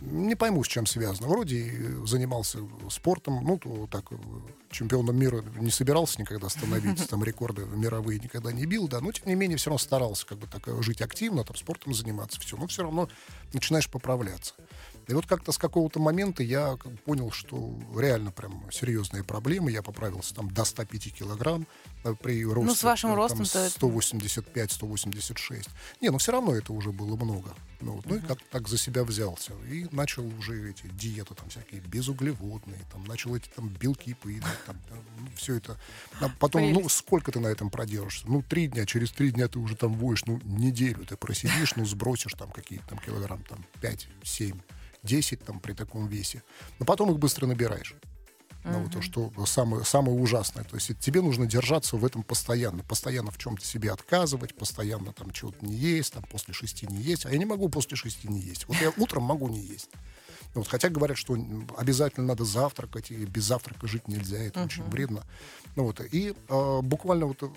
[0.00, 1.28] Не пойму, с чем связано.
[1.28, 2.58] Вроде и занимался
[2.90, 4.16] спортом, ну, то так, э,
[4.70, 9.26] чемпионом мира не собирался никогда становиться, там рекорды мировые никогда не бил, да, но тем
[9.26, 12.56] не менее все равно старался как бы так э, жить активно, там спортом заниматься, все,
[12.56, 13.08] но все равно
[13.52, 14.54] начинаешь поправляться.
[15.06, 19.70] И вот как-то с какого-то момента я понял, что реально прям серьезные проблемы.
[19.70, 21.66] Я поправился там до 105 килограмм
[22.04, 22.66] э, при росте.
[22.66, 25.68] Ну, с вашим э, там, ростом-то это- 185-186.
[26.00, 27.54] Не, ну все равно это уже было много.
[27.80, 29.52] Ну, вот, ну и как так за себя взялся.
[29.70, 34.76] И начал уже эти диеты там всякие безуглеводные, там начал эти там белки поедать, там,
[35.36, 35.78] все это.
[36.20, 38.26] А потом, ну, сколько ты на этом продержишься?
[38.28, 41.84] Ну, три дня, через три дня ты уже там воешь, ну, неделю ты просидишь, ну,
[41.84, 44.58] сбросишь там какие-то там килограмм, там, 5, 7,
[45.04, 46.42] 10 там при таком весе.
[46.80, 47.94] Но потом их быстро набираешь.
[48.64, 50.64] Ну, вот то, что самое, самое ужасное.
[50.64, 52.82] То есть тебе нужно держаться в этом постоянно.
[52.82, 57.24] Постоянно в чем-то себе отказывать, постоянно там чего-то не есть, там после шести не есть.
[57.24, 58.68] А я не могу после шести не есть.
[58.68, 59.90] Вот я утром могу не есть.
[60.54, 61.36] Вот, хотя говорят, что
[61.76, 65.24] обязательно надо завтракать, и без завтрака жить нельзя, это очень вредно.
[65.76, 67.48] Ну, вот, и э, буквально вот э,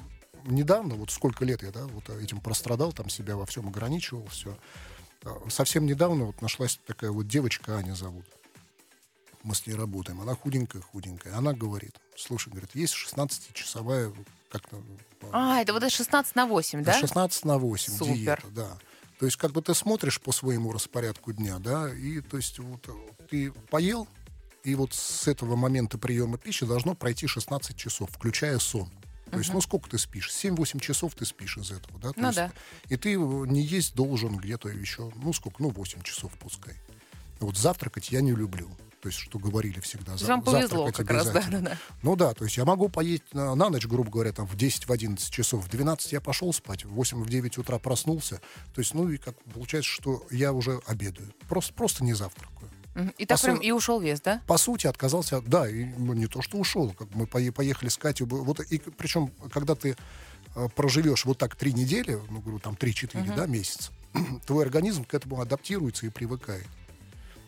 [0.46, 4.58] недавно, вот сколько лет я да, вот этим прострадал, там себя во всем ограничивал, все.
[5.50, 8.26] Совсем недавно вот нашлась такая вот девочка, Аня зовут.
[9.44, 10.22] Мы с ней работаем.
[10.22, 11.36] Она худенькая-худенькая.
[11.36, 14.14] Она говорит, слушай, говорит, есть 16-часовая
[14.50, 14.82] как-то...
[15.32, 17.00] А, это вот это 16 на 8, да?
[17.00, 18.14] 16 на 8 Супер.
[18.14, 18.78] диета, да.
[19.20, 22.88] То есть как бы ты смотришь по своему распорядку дня, да, и то есть вот
[22.88, 22.92] э,
[23.30, 24.08] ты поел,
[24.64, 28.90] и вот с этого момента приема пищи должно пройти 16 часов, включая сон.
[29.32, 30.30] То есть, ну, сколько ты спишь?
[30.30, 32.12] 7-8 часов ты спишь из этого, да?
[32.12, 32.52] То Ну есть, да.
[32.90, 35.62] И ты э, не есть должен где-то еще, ну, сколько?
[35.62, 36.76] Ну, 8 часов пускай.
[37.40, 38.70] Вот завтракать я не люблю.
[39.02, 40.16] То есть, что говорили всегда.
[40.16, 41.78] За- Вам повезло как раз, да, да, да.
[42.04, 45.32] Ну да, то есть я могу поесть на, на ночь, грубо говоря, там в 10-11
[45.32, 45.66] часов.
[45.66, 48.42] В 12 я пошел спать, в 8-9 утра проснулся.
[48.76, 51.34] То есть, ну и как получается, что я уже обедаю.
[51.50, 52.70] Просто, просто не завтракаю.
[53.18, 54.42] И так Посо- прям и ушел вес, да?
[54.48, 57.98] По сути, отказался, да, и ну, не то, что ушел, как мы пое- поехали с
[57.98, 59.96] Катей, вот, и причем, когда ты
[60.56, 63.92] э, проживешь вот так три недели, ну, говорю, там 3-4, да, месяца,
[64.46, 66.68] твой организм к этому адаптируется и привыкает.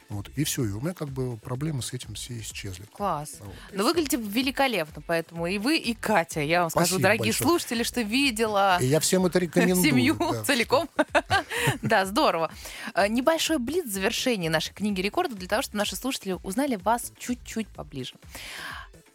[0.09, 2.85] Вот, и все, и у меня как бы проблемы с этим все исчезли.
[2.91, 3.37] Класс.
[3.39, 3.53] Вот.
[3.71, 6.41] Но выглядите великолепно, поэтому и вы, и Катя.
[6.41, 7.47] Я вам скажу, Спасибо дорогие большое.
[7.49, 9.83] слушатели, что видела И я всем это рекомендую.
[9.91, 10.43] семью да.
[10.43, 10.89] целиком.
[11.81, 12.51] Да, здорово.
[12.93, 17.11] Э, Небольшой блиц в завершении нашей книги рекордов для того, чтобы наши слушатели узнали вас
[17.17, 18.15] чуть-чуть поближе.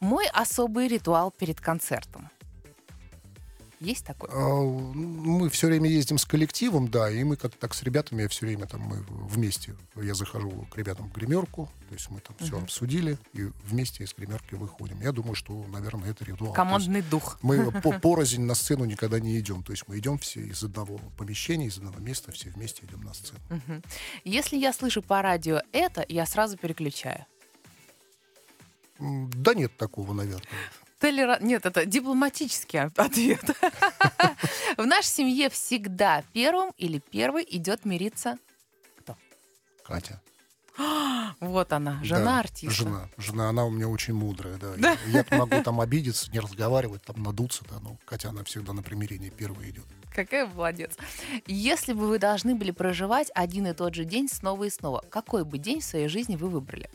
[0.00, 2.30] Мой особый ритуал перед концертом.
[3.80, 4.28] Есть такой?
[4.32, 8.46] А, Мы все время ездим с коллективом, да, и мы как так с ребятами все
[8.46, 9.76] время там мы вместе.
[9.94, 14.14] Я захожу к ребятам в гримерку, то есть мы там все обсудили и вместе из
[14.14, 15.00] гримерки выходим.
[15.00, 16.52] Я думаю, что, наверное, это ритуал.
[16.52, 17.38] Командный дух.
[17.42, 19.62] Мы по порознь на сцену никогда не идем.
[19.62, 23.14] То есть мы идем все из одного помещения, из одного места, все вместе идем на
[23.14, 23.38] сцену.
[23.48, 23.82] Мгм.
[24.24, 27.26] Если я слышу по радио это, я сразу переключаю.
[28.98, 30.42] Да нет такого, наверное.
[31.00, 33.44] Толера- Нет, это дипломатический от- ответ.
[34.76, 38.36] В нашей семье всегда первым или первый идет мириться.
[39.84, 40.20] Катя.
[41.40, 42.74] Вот она, жена Да, артиста.
[42.74, 43.08] Жена.
[43.16, 44.74] Жена, она у меня очень мудрая, да.
[44.76, 48.82] Я Я могу там обидеться, не разговаривать, там надуться, да, но Катя, она всегда на
[48.82, 49.84] примирение первая идет.
[50.14, 50.96] Какая молодец.
[51.46, 55.44] Если бы вы должны были проживать один и тот же день снова и снова, какой
[55.44, 56.90] бы день в своей жизни вы выбрали?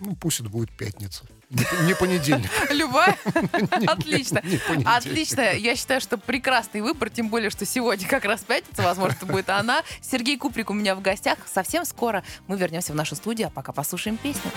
[0.00, 1.24] Ну, пусть это будет пятница.
[1.54, 2.50] Не, не понедельник.
[2.70, 3.16] Любая?
[3.86, 4.42] Отлично.
[4.84, 5.52] Отлично.
[5.52, 9.82] Я считаю, что прекрасный выбор, тем более, что сегодня как раз пятница, возможно, будет она.
[10.00, 11.38] Сергей Куприк у меня в гостях.
[11.52, 14.50] Совсем скоро мы вернемся в нашу студию, а пока послушаем песню.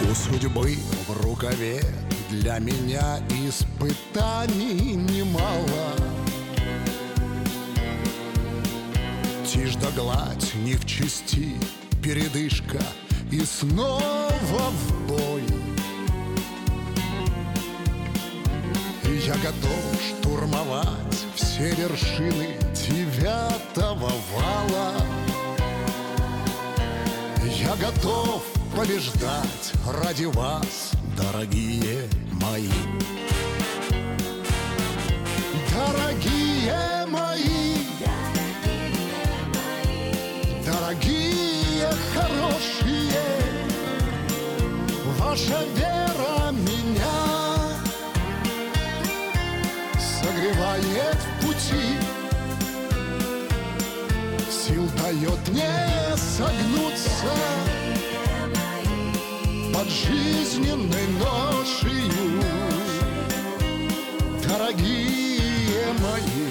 [0.00, 1.80] У судьбы в рукаве
[2.30, 5.94] для меня испытаний немало.
[9.46, 11.54] Тишь да гладь не в чести,
[12.02, 12.80] передышка
[13.30, 15.42] и снова в бой.
[19.26, 24.94] Я готов штурмовать все вершины девятого вала.
[27.42, 28.44] Я готов
[28.76, 32.68] побеждать ради вас, дорогие мои.
[35.72, 37.63] Дорогие мои,
[45.34, 47.18] ваша вера меня
[49.98, 51.98] согревает в пути
[54.48, 55.72] сил дает мне
[56.16, 57.34] согнуться
[59.72, 62.40] под жизненной ношею.
[64.46, 66.46] Дорогие мои,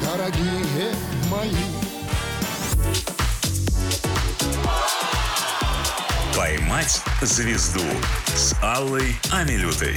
[0.00, 0.94] дорогие
[1.28, 1.84] мои.
[6.36, 7.84] «Поймать звезду»
[8.26, 9.94] с Аллой Амилютой.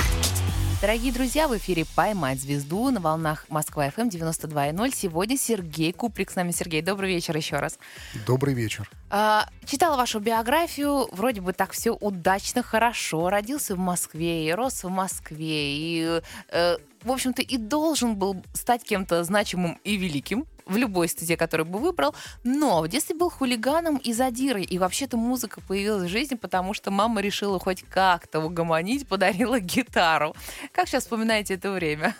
[0.79, 4.93] Дорогие друзья, в эфире «Поймать звезду» на волнах Москва ФМ 92.0.
[4.95, 6.51] Сегодня Сергей Куприк с нами.
[6.51, 7.79] Сергей, добрый вечер еще раз.
[8.27, 8.87] Добрый вечер.
[9.09, 13.31] А, читала вашу биографию, вроде бы так все удачно, хорошо.
[13.31, 15.75] Родился в Москве и рос в Москве.
[15.75, 21.37] И, э, в общем-то, и должен был стать кем-то значимым и великим в любой стезе,
[21.37, 22.15] который бы выбрал.
[22.43, 24.63] Но в детстве был хулиганом и задирой.
[24.63, 30.35] И вообще-то музыка появилась в жизни, потому что мама решила хоть как-то угомонить, подарила гитару.
[30.71, 32.15] Как сейчас вспоминаете это время?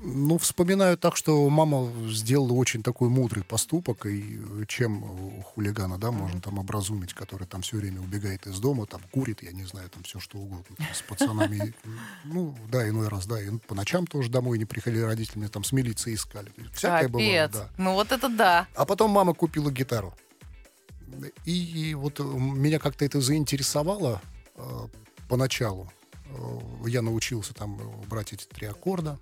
[0.00, 6.12] Ну, вспоминаю так, что мама сделала очень такой мудрый поступок, и чем у хулигана, да,
[6.12, 9.90] можно там образумить, который там все время убегает из дома, там курит, я не знаю,
[9.90, 11.74] там все что угодно, там, с пацанами.
[12.24, 15.64] Ну, да, иной раз, да, и по ночам тоже домой не приходили родители, меня там
[15.64, 16.52] с милицией искали.
[16.72, 17.52] Всякое бывало, Капец.
[17.52, 17.68] да.
[17.76, 18.68] Ну вот это да.
[18.74, 20.14] А потом мама купила гитару.
[21.44, 24.20] И, и вот э, меня как-то это заинтересовало
[24.54, 24.86] э,
[25.28, 25.90] поначалу.
[26.26, 29.18] Э, я научился там э, брать эти три аккорда.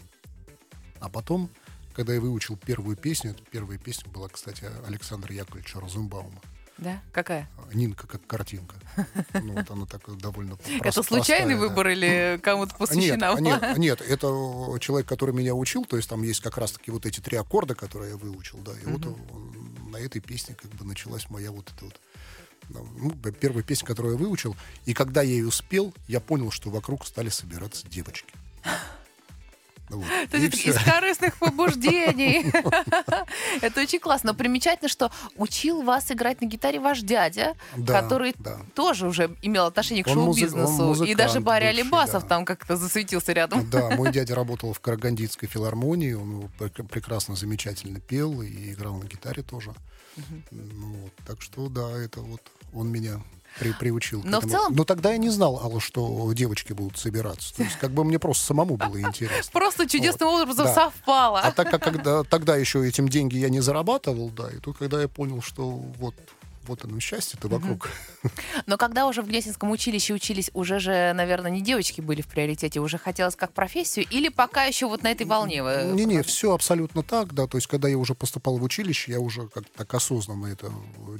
[1.01, 1.51] А потом,
[1.95, 6.41] когда я выучил первую песню, это первая песня была, кстати, Александра Яковлевича Розенбаума.
[6.79, 7.01] Да?
[7.11, 7.49] Какая?
[7.73, 8.77] Нинка как картинка.
[9.33, 14.27] Ну, вот она так довольно Это случайный выбор или кому-то посвящена Нет, нет, это
[14.81, 18.13] человек, который меня учил, то есть там есть как раз-таки вот эти три аккорда, которые
[18.13, 19.17] я выучил, да, и вот
[19.91, 22.01] на этой песне как бы началась моя вот эта вот
[22.69, 24.57] ну, первая песня, которую я выучил,
[24.87, 28.35] и когда я ее спел, я понял, что вокруг стали собираться девочки.
[29.88, 30.05] Вот.
[30.31, 30.70] То есть всё.
[30.72, 32.51] из корыстных побуждений.
[33.61, 34.33] Это очень классно.
[34.33, 38.59] Но примечательно, что учил вас играть на гитаре ваш дядя, Да, который да.
[38.75, 41.05] тоже уже имел отношение к шоу-бизнесу.
[41.05, 42.29] И даже Барри Алибасов да.
[42.29, 43.68] там как-то засветился рядом.
[43.70, 49.05] Да, мой дядя работал в Карагандинской филармонии, он пр- прекрасно, замечательно пел и играл на
[49.05, 49.72] гитаре тоже.
[50.51, 52.40] Ну, вот, так что да, это вот
[52.72, 53.20] он меня
[53.59, 54.23] при, приучил.
[54.25, 57.55] Но в целом- Но тогда я не знал, Алла, что девочки будут собираться.
[57.55, 59.51] То есть как бы мне просто самому было интересно.
[59.53, 60.75] Просто чудесным образом да.
[60.75, 61.40] совпало.
[61.40, 65.01] А так как когда, тогда еще этим деньги я не зарабатывал, да, и тут, когда
[65.01, 66.14] я понял, что вот,
[66.64, 67.90] вот оно счастье-то вокруг.
[68.66, 72.81] Но когда уже в Гнесинском училище учились, уже же, наверное, не девочки были в приоритете,
[72.81, 75.62] уже хотелось как профессию, или пока еще вот на этой волне?
[75.92, 77.47] Не-не, все абсолютно так, да.
[77.47, 81.19] То есть, когда я уже поступал в училище, я уже как-то так осознанно это э,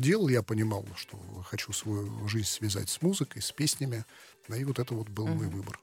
[0.00, 4.04] делал, я понимал, что хочу свою жизнь связать с музыкой, с песнями.
[4.48, 5.78] И вот это вот был мой выбор.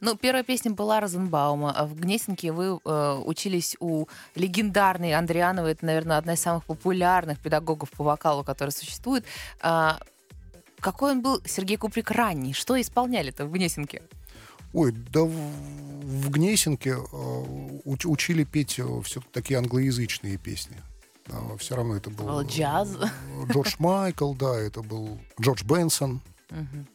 [0.00, 1.72] Ну, первая песня была Розенбаума.
[1.72, 5.72] А В Гнесинке вы э, учились у легендарной Андриановой.
[5.72, 9.24] Это, наверное, одна из самых популярных педагогов по вокалу, которая существует.
[9.60, 9.98] А,
[10.78, 12.52] какой он был, Сергей Куприк, ранний?
[12.52, 14.02] Что исполняли-то в Гнесинке?
[14.72, 16.94] Ой, да в, в Гнесинке э,
[17.84, 20.76] уч- учили петь все такие англоязычные песни.
[21.58, 22.42] Все равно это был...
[22.42, 22.96] Джаз.
[22.96, 26.20] э, Джордж Майкл, да, это был Джордж Бенсон.
[26.50, 26.86] Мгм.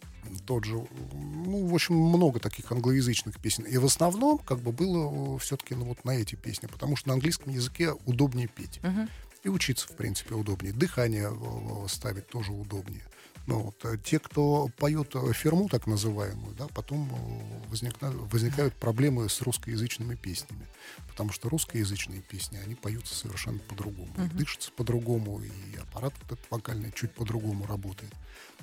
[0.46, 0.76] тот же,
[1.13, 3.63] ну, в общем, много таких англоязычных песен.
[3.63, 7.15] И в основном, как бы, было все-таки ну, вот на эти песни, потому что на
[7.15, 8.80] английском языке удобнее петь.
[8.84, 9.10] Мгм.
[9.44, 10.74] И учиться, в принципе, удобнее.
[10.74, 13.04] Дыхание э, ставить тоже удобнее.
[13.50, 18.76] Ну, вот, э, те, кто поет э, ферму, так называемую, да, потом э, возникна- возникают
[18.76, 20.68] проблемы с русскоязычными песнями.
[21.08, 24.14] Потому что русскоязычные песни, они поются совершенно по-другому.
[24.18, 28.14] И дышатся по-другому, и аппарат вот этот вокальный чуть по-другому работает.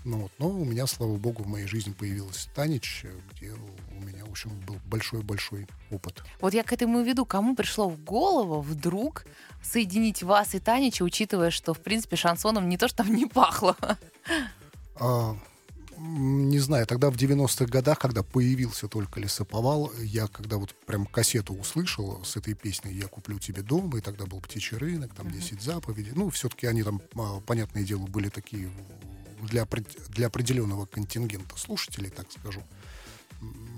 [0.04, 0.32] Ну, вот.
[0.38, 4.50] Но у меня, слава богу, в моей жизни появилась Танич, где у меня, в общем,
[4.60, 6.22] был большой-большой опыт.
[6.40, 7.26] Вот я к этому и веду.
[7.26, 9.26] Кому пришло в голову вдруг
[9.62, 13.76] соединить вас и Танича, учитывая, что, в принципе, шансоном не то, что там не пахло.
[14.98, 15.36] А,
[15.98, 21.54] не знаю, тогда в 90-х годах, когда появился только лесоповал, я когда вот прям кассету
[21.54, 25.62] услышал с этой песней «Я куплю тебе дом», и тогда был «Птичий рынок», там «10
[25.62, 26.12] заповедей».
[26.14, 28.70] Ну, все-таки они там, а, понятное дело, были такие
[29.42, 29.66] для,
[30.08, 32.62] для определенного контингента слушателей, так скажу.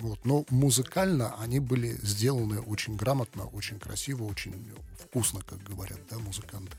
[0.01, 0.25] Вот.
[0.25, 6.77] Но музыкально они были сделаны очень грамотно, очень красиво, очень вкусно, как говорят да, музыканты.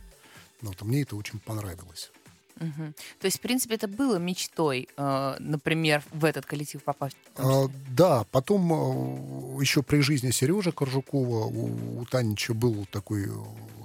[0.61, 0.81] Вот.
[0.81, 2.11] а Мне это очень понравилось.
[2.59, 2.93] Мгм.
[3.19, 7.17] То есть, в принципе, это было мечтой, э, например, в этот коллектив попасть.
[7.37, 13.31] А, да, потом э, еще при жизни Сережи Коржукова у, у Танича был такой, э,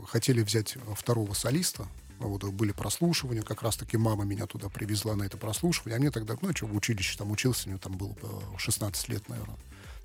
[0.06, 1.86] хотели взять второго солиста,
[2.18, 6.10] вот э, были прослушивания, как раз-таки мама меня туда привезла на это прослушивание, а мне
[6.10, 9.56] тогда, ну, что, в училище там учился, мне там было э, 16 лет, наверное.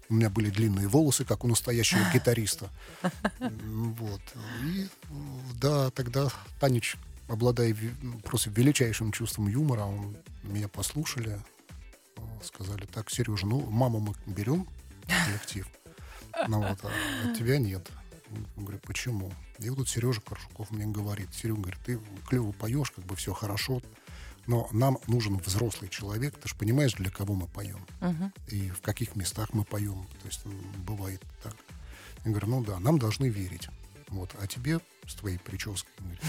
[0.10, 2.69] У меня были длинные волосы, как у настоящего гитариста.
[3.39, 4.21] Вот.
[4.63, 4.88] И, э,
[5.62, 6.29] да, тогда
[6.60, 6.95] Танич,
[7.29, 7.75] обладая
[8.23, 11.39] просто величайшим чувством юмора, он, меня послушали,
[12.17, 14.67] э, сказали, так, Сережа, ну, маму мы берем
[15.25, 15.67] коллектив,
[16.47, 17.89] ну вот, а тебя нет.
[18.31, 19.31] Я говорю, почему?
[19.57, 23.33] И вот тут Сережа Коржуков мне говорит, Серега, говорит, ты клево поешь, как бы все
[23.33, 23.81] хорошо,
[24.45, 28.33] но нам нужен взрослый человек, ты же понимаешь, для кого мы поем Мгм.
[28.47, 30.07] и в каких местах мы поем.
[30.21, 30.45] То есть
[30.77, 31.55] бывает так.
[32.25, 33.69] Я говорю, ну да, нам должны верить.
[34.07, 36.21] Вот, а тебе с твоей прической говорит,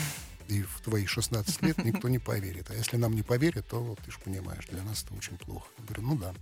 [0.50, 2.70] и в твои 16 лет никто не поверит.
[2.70, 5.66] А если нам не поверят, то вот, ты же понимаешь, для нас это очень плохо.
[5.78, 6.34] Я говорю, ну да.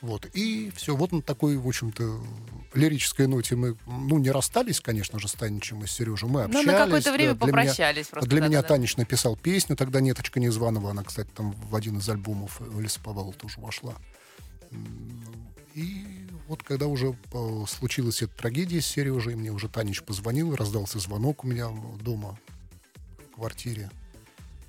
[0.00, 2.24] Вот, и все, вот на такой, в общем-то,
[2.72, 6.46] лирической ноте мы, ну, не расстались, конечно же, с Таничем и с Сережей, мы Ну,
[6.46, 6.66] общались.
[6.66, 8.30] на какое-то да, время для меня- попрощались просто.
[8.30, 8.68] для меня да-да-да.
[8.68, 13.60] Танич написал песню, тогда Неточка Незваного, она, кстати, там в один из альбомов Лесоповала тоже
[13.60, 13.94] вошла.
[15.74, 20.98] И вот когда уже э, случилась эта трагедия с Сережей, мне уже Танич позвонил, раздался
[20.98, 21.68] звонок у меня
[22.00, 22.38] дома
[23.40, 23.90] квартире.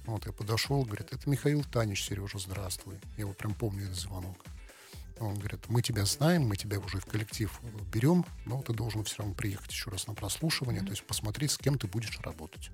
[0.05, 2.95] Вот я подошел, говорит, это Михаил Танич, Сережа, здравствуй.
[3.17, 4.37] Я его прям помню, этот звонок.
[5.19, 7.51] Он говорит, мы тебя знаем, мы тебя уже в коллектив
[7.93, 11.57] берем, но ты должен все равно приехать еще раз на прослушивание, то есть посмотреть, с
[11.57, 12.71] кем ты будешь работать.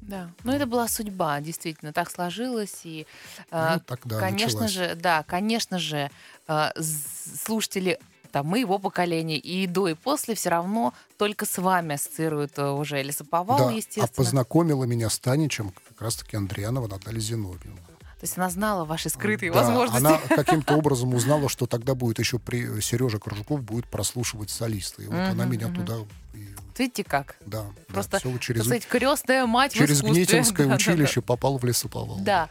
[0.00, 0.30] Да.
[0.44, 2.80] Ну, это была судьба, действительно, так сложилось.
[2.84, 3.06] И,
[3.50, 4.72] э, Ну, тогда конечно началась.
[4.72, 6.10] же, да, конечно же,
[6.48, 8.00] э, слушатели
[8.32, 13.02] там, моего поколения и до, и после все равно только с вами ассоциируют э, уже
[13.02, 14.08] лесоповал, да, а естественно.
[14.08, 17.76] познакомила меня с Таничем как раз-таки Андрианова Наталья Зиновьевна.
[18.22, 20.06] То есть она знала ваши скрытые Да, возможности.
[20.06, 25.02] Она каким-то образом узнала, что тогда будет еще при Сережа Коржуков будет прослушивать солиста.
[25.02, 25.96] И вот она меня туда...
[26.34, 27.36] и- Видите как?
[27.44, 30.24] да, Просто, да, так через, сказать, крестная мать в через искусстве.
[30.24, 30.92] Гнесинское Да-да-да.
[30.92, 32.16] училище попал в лесоповал.
[32.20, 32.48] Да,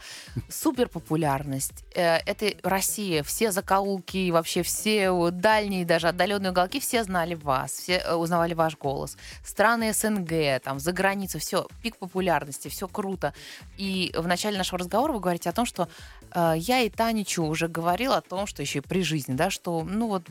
[0.48, 1.84] супер популярность.
[1.94, 7.94] Э, Это Россия, все закоулки, вообще все дальние, даже отдаленные уголки, все знали вас, все
[7.98, 9.16] э, узнавали ваш голос.
[9.44, 13.34] Страны СНГ, там, за границу, все, пик популярности, все круто.
[13.76, 15.88] И в начале нашего разговора вы говорите о том, что
[16.30, 19.82] э, я и Таничу уже говорила о том, что еще и при жизни, да, что,
[19.82, 20.22] ну вот,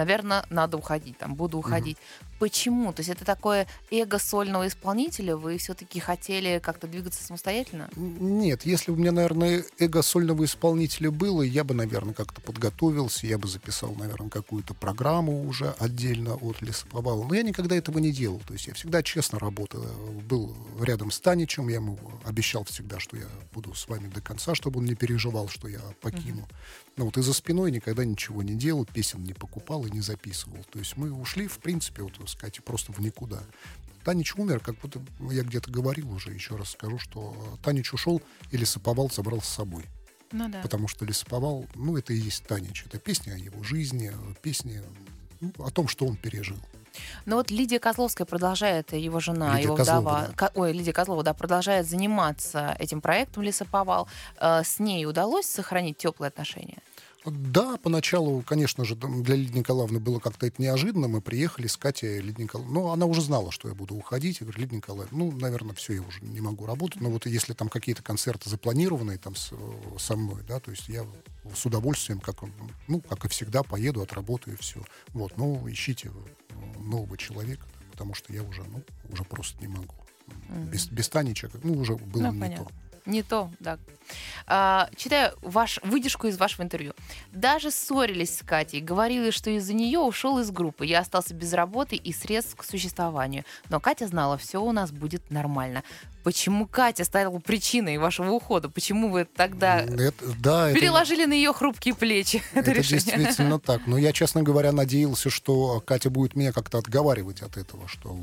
[0.00, 1.98] наверное, надо уходить, там, буду уходить.
[2.38, 2.90] Почему?
[2.94, 5.36] То есть это такое эго сольного исполнителя?
[5.36, 7.90] Вы все-таки хотели как-то двигаться самостоятельно?
[7.96, 13.26] Нет, если бы у меня, наверное, эго сольного исполнителя было, я бы, наверное, как-то подготовился,
[13.26, 17.24] я бы записал, наверное, какую-то программу уже отдельно от лесоповала.
[17.24, 18.40] Но я никогда этого не делал.
[18.46, 19.84] То есть я всегда честно работал.
[20.26, 24.54] Был рядом с Таничем, я ему обещал всегда, что я буду с вами до конца,
[24.54, 26.48] чтобы он не переживал, что я покину.
[26.48, 26.89] Mm-hmm.
[27.00, 30.62] Но вот и за спиной никогда ничего не делал, песен не покупал и не записывал.
[30.70, 33.38] То есть мы ушли, в принципе, вот, так сказать, просто в никуда.
[34.04, 35.00] Танич умер, как будто
[35.30, 38.20] я где-то говорил уже, еще раз скажу, что Танич ушел
[38.50, 39.86] и лесоповал забрал с собой.
[40.30, 40.60] Ну да.
[40.60, 42.84] Потому что лесоповал, ну, это и есть Танич.
[42.84, 44.12] Это песня о его жизни,
[44.42, 44.82] песня
[45.40, 46.58] ну, о том, что он пережил.
[47.24, 51.22] Но вот Лидия Козловская продолжает, его жена, Лидия его Козлова, вдова, ко- ой, Лидия Козлова,
[51.22, 54.06] да, продолжает заниматься этим проектом «Лесоповал».
[54.38, 56.78] Э, С ней удалось сохранить теплые отношения?
[57.26, 61.06] Да, поначалу, конечно же, для Лидии Николаевны было как-то это неожиданно.
[61.06, 62.80] Мы приехали с Катей, Лидия Николаевна...
[62.80, 64.40] Ну, она уже знала, что я буду уходить.
[64.40, 67.00] Я говорю, Лидия Николаевна, ну, наверное, все, я уже не могу работать.
[67.00, 69.52] Но вот если там какие-то концерты запланированные там с,
[69.98, 71.04] со мной, да, то есть я
[71.54, 72.38] с удовольствием, как,
[72.88, 74.82] ну, как и всегда, поеду, отработаю, все.
[75.08, 76.10] Вот, ну, ищите
[76.78, 79.94] нового человека, потому что я уже, ну, уже просто не могу.
[80.26, 80.70] Mm-hmm.
[80.70, 82.64] Без, без Танича, ну, уже было ну, не понятно.
[82.64, 82.72] то.
[83.10, 83.76] Не то, да.
[84.46, 86.92] А, читаю ваш, выдержку из вашего интервью.
[87.32, 90.86] Даже ссорились с Катей, говорили, что из-за нее ушел из группы.
[90.86, 93.44] Я остался без работы и средств к существованию.
[93.68, 95.82] Но Катя знала, все у нас будет нормально.
[96.22, 98.68] Почему Катя стала причиной вашего ухода?
[98.68, 103.00] Почему вы тогда это, да, переложили это, на ее хрупкие плечи это, это решение?
[103.00, 103.86] действительно так.
[103.86, 108.16] Но я, честно говоря, надеялся, что Катя будет меня как-то отговаривать от этого, что,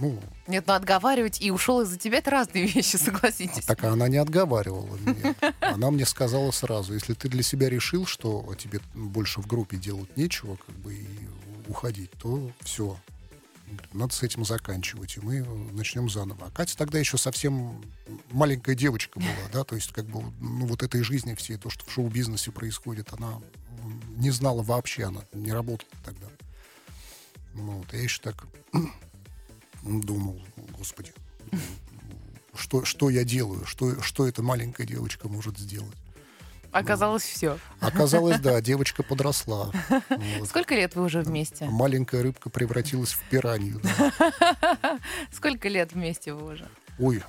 [0.00, 0.18] ну...
[0.46, 3.64] Нет, ну отговаривать и ушел из-за тебя, это разные вещи, согласитесь.
[3.64, 5.34] А так она не отговаривала меня.
[5.60, 10.16] Она мне сказала сразу, если ты для себя решил, что тебе больше в группе делать
[10.16, 11.06] нечего, как бы, и
[11.68, 12.96] уходить, то все,
[13.92, 16.46] надо с этим заканчивать, и мы начнем заново.
[16.46, 17.84] А Катя тогда еще совсем
[18.30, 21.84] маленькая девочка была, да, то есть как бы ну, вот этой жизни всей, то, что
[21.84, 23.40] в шоу-бизнесе происходит, она
[24.16, 26.26] не знала вообще, она не работала тогда.
[27.54, 28.46] Ну, вот, я еще так
[29.82, 30.40] думал,
[30.76, 31.12] господи,
[32.54, 35.96] что, что я делаю, что, что эта маленькая девочка может сделать.
[36.74, 37.58] Оказалось, все.
[37.80, 39.70] Оказалось, да, девочка подросла.
[40.38, 40.48] Вот.
[40.48, 41.66] Сколько лет вы уже вместе?
[41.66, 43.80] Маленькая рыбка превратилась в пиранью.
[43.82, 44.98] Да.
[45.32, 46.68] Сколько лет вместе вы уже?
[46.98, 47.22] Ой,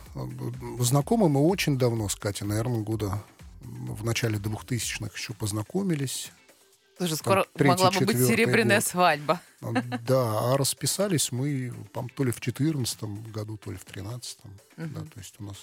[0.79, 3.23] знакомы мы очень давно с Катей, наверное, года
[3.61, 6.31] в начале 2000-х еще познакомились.
[6.97, 8.87] Слушай, скоро третий, могла бы быть серебряная год.
[8.87, 9.41] свадьба.
[10.07, 14.39] Да, а расписались мы то ли в 2014 году, то ли в 2013.
[14.43, 14.53] Угу.
[14.77, 15.57] Да, то есть у нас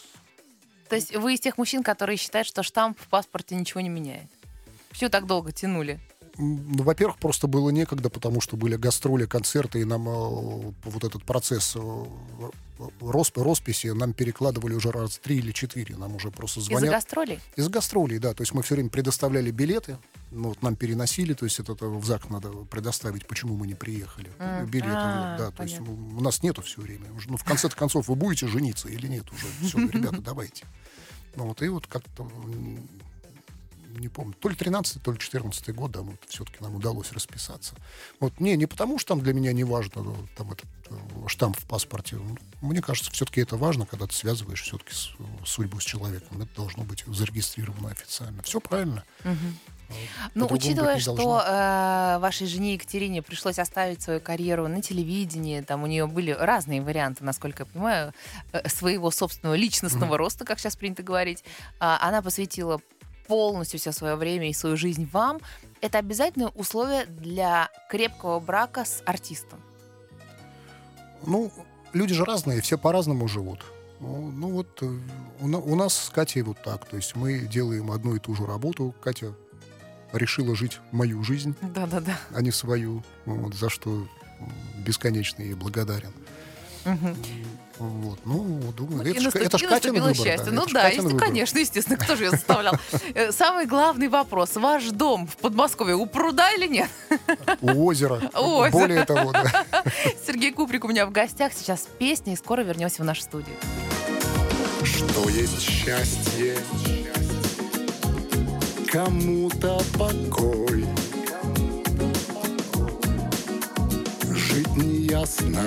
[0.93, 4.28] то есть вы из тех мужчин, которые считают, что штамп в паспорте ничего не меняет?
[4.90, 5.99] Все так долго тянули?
[6.39, 11.24] Ну, во-первых, просто было некогда, потому что были гастроли, концерты, и нам э, вот этот
[11.24, 12.05] процесс э,
[13.01, 15.97] росп, росписи нам перекладывали уже раз три или четыре.
[15.97, 16.85] Нам уже просто звонят.
[16.85, 17.41] Из-за гастролей?
[17.57, 18.35] Из-за гастролей, да.
[18.35, 19.99] То есть мы все время предоставляли билеты,
[20.30, 24.30] ну, вот нам переносили, то есть это в ЗАГС надо предоставить, почему мы не приехали.
[24.39, 24.66] Mm.
[24.66, 25.51] Билеты, а, да.
[25.51, 27.07] То есть у нас нету все время.
[27.28, 29.47] Ну, в конце концов, вы будете жениться или нет уже?
[29.68, 30.64] Все, ребята, давайте.
[31.37, 32.30] Ну вот, и вот как-то
[33.99, 37.74] не помню, то ли 13 то ли 14 год, да, вот все-таки нам удалось расписаться.
[38.20, 40.05] Вот, не, не потому, что там для меня не важно,
[40.36, 40.95] там этот э,
[41.26, 42.18] штамп в паспорте.
[42.61, 45.11] Мне кажется, все-таки это важно, когда ты связываешь все-таки с,
[45.45, 46.43] судьбу с человеком.
[46.43, 48.43] Это должно быть зарегистрировано официально.
[48.43, 49.05] Все правильно.
[49.24, 49.36] Угу.
[50.34, 55.86] Ну, учитывая, что э, вашей жене Екатерине пришлось оставить свою карьеру на телевидении, там у
[55.86, 58.14] нее были разные варианты, насколько я понимаю,
[58.53, 60.16] э, своего собственного личностного mm-hmm.
[60.16, 62.80] роста, как сейчас принято говорить, э, она посвятила
[63.27, 65.41] полностью все свое время и свою жизнь вам.
[65.81, 69.61] Это обязательное условие для крепкого брака с артистом.
[71.27, 71.53] Ну,
[71.93, 73.64] люди же разные, все по-разному живут.
[74.01, 74.99] Ну, ну вот э,
[75.41, 76.87] у, нас с Катей вот так.
[76.87, 78.95] То есть мы делаем одну и ту же работу.
[79.01, 79.35] Катя
[80.12, 82.18] решила жить мою жизнь, Да-да-да.
[82.35, 84.07] а не свою, вот, за что
[84.85, 86.12] бесконечно ей благодарен.
[86.85, 87.16] Угу.
[87.78, 89.43] Вот, ну, думаю, и это, наступ...
[89.43, 90.14] это ж Катин выбор.
[90.14, 90.47] счастье.
[90.47, 91.20] Да, ну это да, если, выбор.
[91.20, 92.74] конечно, естественно, кто же ее заставлял.
[93.14, 94.55] Э, Самый главный вопрос.
[94.55, 96.89] Ваш дом в Подмосковье у пруда или нет?
[97.61, 98.22] У озера.
[98.35, 98.70] У озера.
[98.70, 99.66] Более того, да.
[100.26, 101.53] Сергей Куприк у меня в гостях.
[101.53, 103.57] Сейчас песня, и скоро вернемся в нашу студию.
[104.85, 106.57] Что есть счастье?
[108.93, 110.85] Кому-то покой
[114.30, 115.66] Жить неясно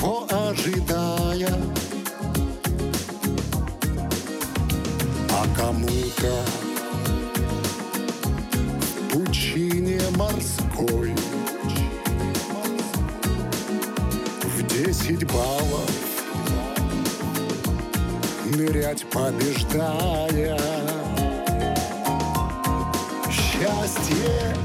[0.00, 1.52] его ожидая.
[5.30, 6.44] А кому-то
[9.12, 11.14] пучине морской
[14.42, 15.90] в десять баллов
[18.56, 20.58] нырять побеждая.
[23.30, 24.56] Счастье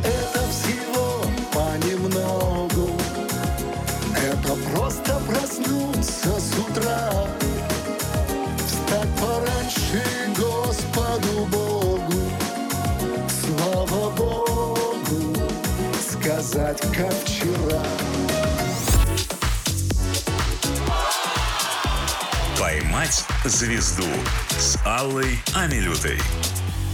[23.06, 24.08] «Поймать звезду»
[24.58, 26.18] с Аллой Амилютой.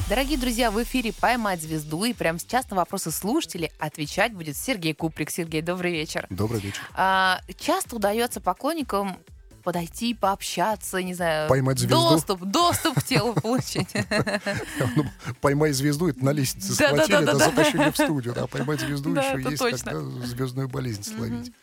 [0.09, 4.93] Дорогие друзья, в эфире «Поймать звезду», и прямо сейчас на вопросы слушателей отвечать будет Сергей
[4.93, 5.29] Куприк.
[5.29, 6.27] Сергей, добрый вечер.
[6.29, 6.81] Добрый вечер.
[6.95, 9.17] А, часто удается поклонникам
[9.63, 11.95] подойти, пообщаться, не знаю, Поймать звезду?
[11.95, 13.87] доступ, доступ к телу получить.
[14.97, 15.05] Ну,
[15.39, 17.45] поймай звезду, это на лестнице Да, схватили, да, да, да.
[17.45, 18.33] затащили в студию.
[18.33, 19.91] Да, поймать звезду Да, еще есть, точно.
[19.91, 21.53] когда звездную болезнь словить.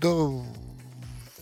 [0.00, 0.08] Да,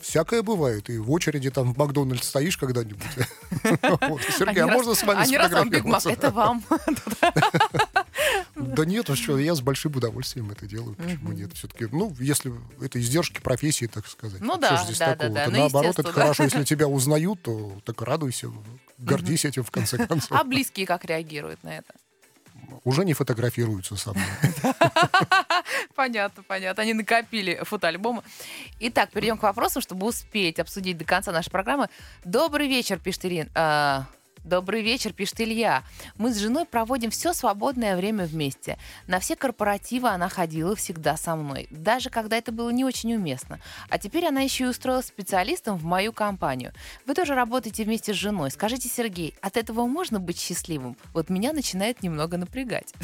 [0.03, 0.91] всякое бывает.
[0.91, 3.03] И в очереди там в Макдональдс стоишь когда-нибудь.
[4.39, 6.11] Сергей, а можно с вами сфотографироваться?
[6.11, 6.65] это вам.
[8.55, 10.95] Да нет, что, я с большим удовольствием это делаю.
[10.95, 11.53] Почему нет?
[11.55, 14.41] Все-таки, ну, если это издержки профессии, так сказать.
[14.41, 16.45] Ну да, да, да, ну, наоборот, это хорошо.
[16.45, 18.51] Если тебя узнают, то так радуйся,
[18.99, 20.33] гордись этим, в конце концов.
[20.33, 21.95] А близкие как реагируют на это?
[22.85, 24.27] Уже не фотографируются со мной.
[25.95, 26.83] Понятно, понятно.
[26.83, 28.23] Они накопили фотоальбомы.
[28.79, 31.89] Итак, перейдем к вопросам, чтобы успеть обсудить до конца нашей программы.
[32.25, 34.09] Добрый вечер, пишет Ирина.
[34.49, 35.85] Добрый вечер, пишет Илья.
[36.17, 38.79] Мы с женой проводим все свободное время вместе.
[39.07, 43.61] На все корпоративы она ходила всегда со мной, даже когда это было не очень уместно.
[43.91, 46.73] А теперь она еще и устроилась специалистом в мою компанию.
[47.05, 48.51] Вы тоже работаете вместе с женой.
[48.51, 50.97] Скажите, Сергей, от этого можно быть счастливым?
[51.13, 52.95] Вот меня начинает немного напрягать.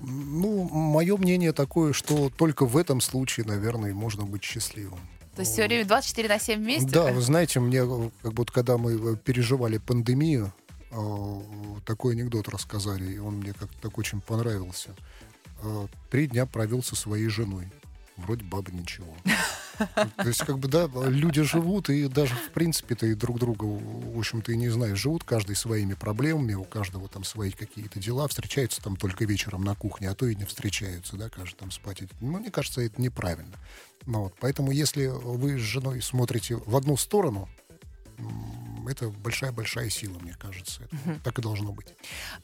[0.00, 4.98] Ну, мое мнение такое, что только в этом случае, наверное, можно быть счастливым.
[5.36, 6.90] То есть все время 24 на 7 вместе?
[6.90, 10.52] Да, вы знаете, мне э, как будто когда мы э, переживали пандемию,
[11.84, 14.90] такой анекдот рассказали, и он мне как-то так очень понравился.
[15.62, 17.70] Э, Три дня провел со своей женой.
[18.16, 19.14] Вроде баба ничего.
[19.78, 24.18] То есть, как бы, да, люди живут, и даже, в принципе-то, и друг друга, в
[24.18, 28.82] общем-то, и не знаю, живут каждый своими проблемами, у каждого там свои какие-то дела, встречаются
[28.82, 32.02] там только вечером на кухне, а то и не встречаются, да, каждый там спать.
[32.20, 33.56] Ну, мне кажется, это неправильно.
[34.04, 37.48] Ну, вот, поэтому, если вы с женой смотрите в одну сторону,
[38.90, 40.82] это большая-большая сила, мне кажется.
[40.82, 41.88] Это Так и должно быть.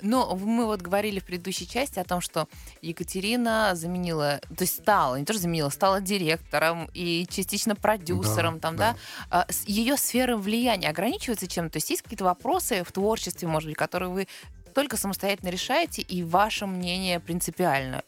[0.00, 2.48] Но мы вот говорили в предыдущей части о том, что
[2.82, 8.76] Екатерина заменила, то есть стала, не тоже заменила, стала директором и частично продюсером, Да, там,
[8.76, 8.92] да.
[8.92, 8.98] да.
[9.30, 11.72] А, Ее сфера влияния ограничивается чем-то?
[11.72, 14.28] То есть есть какие-то вопросы в творчестве, может быть, которые вы
[14.74, 18.02] только самостоятельно решаете, и ваше мнение принципиально?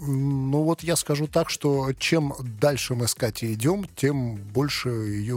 [0.00, 5.36] Ну вот я скажу так, что чем дальше мы с Катей идем, тем больше ее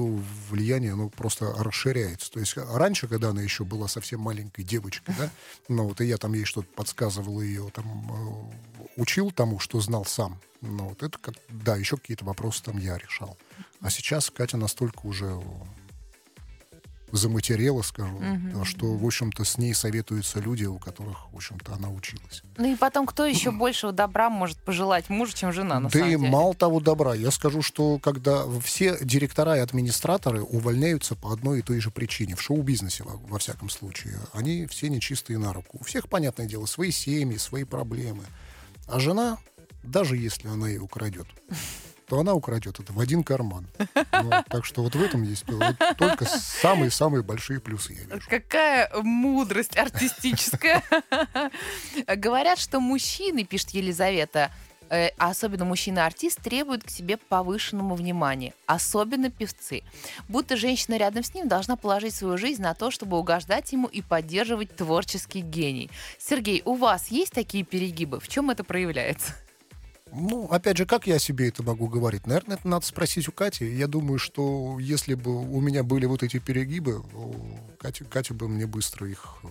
[0.50, 2.32] влияние ну, просто расширяется.
[2.32, 5.32] То есть раньше, когда она еще была совсем маленькой девочкой, да,
[5.68, 10.06] ну вот и я там ей что-то подсказывал, ее там э, учил тому, что знал
[10.06, 10.40] сам.
[10.62, 13.38] Ну вот это как, да, еще какие-то вопросы там я решал.
[13.80, 15.42] А сейчас Катя настолько уже
[17.12, 18.20] заматерела, скажу,
[18.54, 22.44] да, что, в общем-то, с ней советуются люди, у которых, в общем-то, она училась.
[22.58, 26.08] Ну и потом, кто еще большего добра может пожелать мужу, чем жена, на да самом
[26.08, 26.30] и деле?
[26.30, 27.14] мало того добра.
[27.14, 32.36] Я скажу, что когда все директора и администраторы увольняются по одной и той же причине,
[32.36, 35.78] в шоу-бизнесе, во, во всяком случае, они все нечистые на руку.
[35.80, 38.24] У всех, понятное дело, свои семьи, свои проблемы.
[38.88, 39.38] А жена,
[39.84, 41.28] даже если она и украдет,
[42.12, 43.66] то она украдет это в один карман.
[43.96, 45.46] Ну, так что вот в этом есть
[45.98, 48.28] только самые-самые большие плюсы, я вижу.
[48.30, 50.84] Какая мудрость артистическая.
[52.18, 54.52] Говорят, что мужчины, пишет Елизавета,
[54.90, 59.84] э, а особенно мужчина-артист, требуют к себе повышенному внимания, особенно певцы.
[60.28, 64.02] Будто женщина рядом с ним должна положить свою жизнь на то, чтобы угождать ему и
[64.02, 65.90] поддерживать творческий гений.
[66.20, 68.20] Сергей, у вас есть такие перегибы?
[68.20, 69.34] В чем это проявляется?
[70.14, 72.28] Ну, опять же, как я себе это могу говорить?
[72.28, 73.66] Наверное, это надо спросить у Кати.
[73.66, 77.02] Я думаю, что если бы у меня были вот эти перегибы,
[77.80, 79.48] Катя, Катя бы мне быстро их э,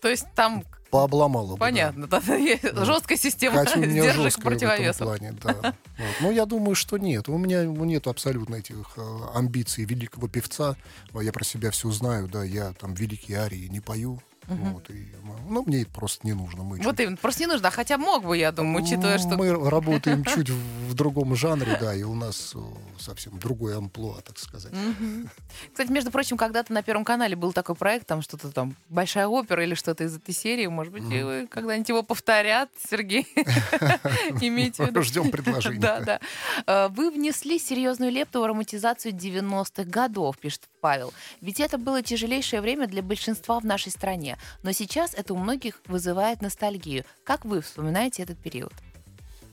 [0.00, 1.58] То есть там пообломала бы.
[1.58, 1.64] да.
[1.64, 5.06] понятно, да, есть жесткая система Катя у меня сдержек жесткая в этом противовесов.
[5.06, 5.74] плане, да.
[5.98, 6.16] Вот.
[6.20, 7.28] Но я думаю, что нет.
[7.28, 10.76] У меня нет абсолютно этих э, амбиций великого певца.
[11.20, 14.20] Я про себя все знаю, да, я там великие арии не пою.
[14.48, 15.06] Вот, и,
[15.48, 16.62] ну, мне это просто не нужно.
[16.62, 19.36] Мы Вот чуть- именно, просто не нужно, а хотя мог бы, я думаю, учитывая, что...
[19.36, 22.54] Мы работаем чуть в другом жанре, да, и у нас
[22.98, 24.72] совсем другой амплуа, так сказать.
[24.72, 25.28] Мгм.
[25.72, 29.62] Кстати, между прочим, когда-то на Первом канале был такой проект, там что-то там, Большая опера
[29.64, 33.26] или что-то из этой серии, может быть, вы когда-нибудь его повторят, Сергей,
[34.40, 35.02] имейте в виду.
[35.02, 35.78] Ждем предложений.
[35.78, 36.20] Да, да.
[36.66, 41.12] Э, Вы внесли серьезную лепту в романтизацию 90-х годов, пишет Павел.
[41.40, 44.35] Ведь это было тяжелейшее время для большинства в нашей стране.
[44.62, 47.04] Но сейчас это у многих вызывает ностальгию.
[47.24, 48.72] Как вы вспоминаете этот период?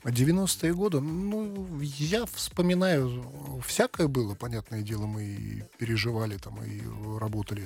[0.03, 6.81] 90-е годы, ну, я вспоминаю, всякое было, понятное дело, мы и переживали там, и
[7.19, 7.63] работали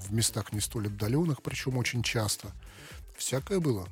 [0.00, 2.50] в местах не столь отдаленных, причем очень часто.
[3.16, 3.86] Всякое было.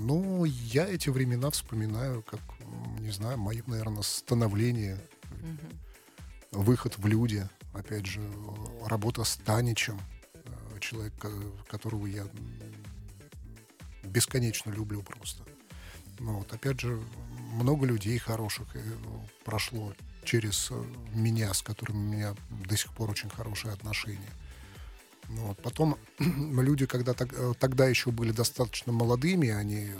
[0.00, 2.40] Но я эти времена вспоминаю как,
[3.00, 4.98] не знаю, мое, наверное, становление,
[6.52, 8.22] выход в люди, опять же,
[8.86, 10.00] работа с Таничем,
[10.78, 11.30] э, человек, ко-
[11.68, 12.26] которого я
[14.04, 15.42] бесконечно люблю просто.
[16.20, 17.00] Ну, вот, опять же,
[17.52, 18.80] много людей хороших э,
[19.44, 22.34] прошло через э, меня, с которыми у меня
[22.68, 24.30] до сих пор очень хорошие отношения.
[25.28, 25.62] Ну, вот.
[25.62, 29.90] Потом люди, когда так- э, тогда еще были достаточно молодыми, они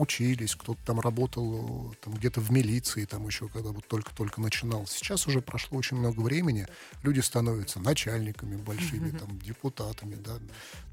[0.00, 4.86] учились, кто-то там работал э, там, где-то в милиции, там еще когда вот только-только начинал.
[4.86, 6.66] Сейчас уже прошло очень много времени,
[7.02, 10.38] люди становятся начальниками большими, там, депутатами, да.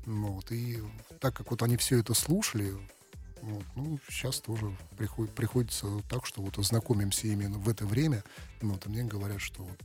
[0.06, 0.52] Ну, вот.
[0.52, 0.80] И
[1.20, 2.74] так как вот они все это слушали,
[3.42, 8.24] вот, ну, сейчас тоже приход- приходится так, что вот знакомимся именно в это время.
[8.62, 9.80] Ну, вот, и мне говорят, что вот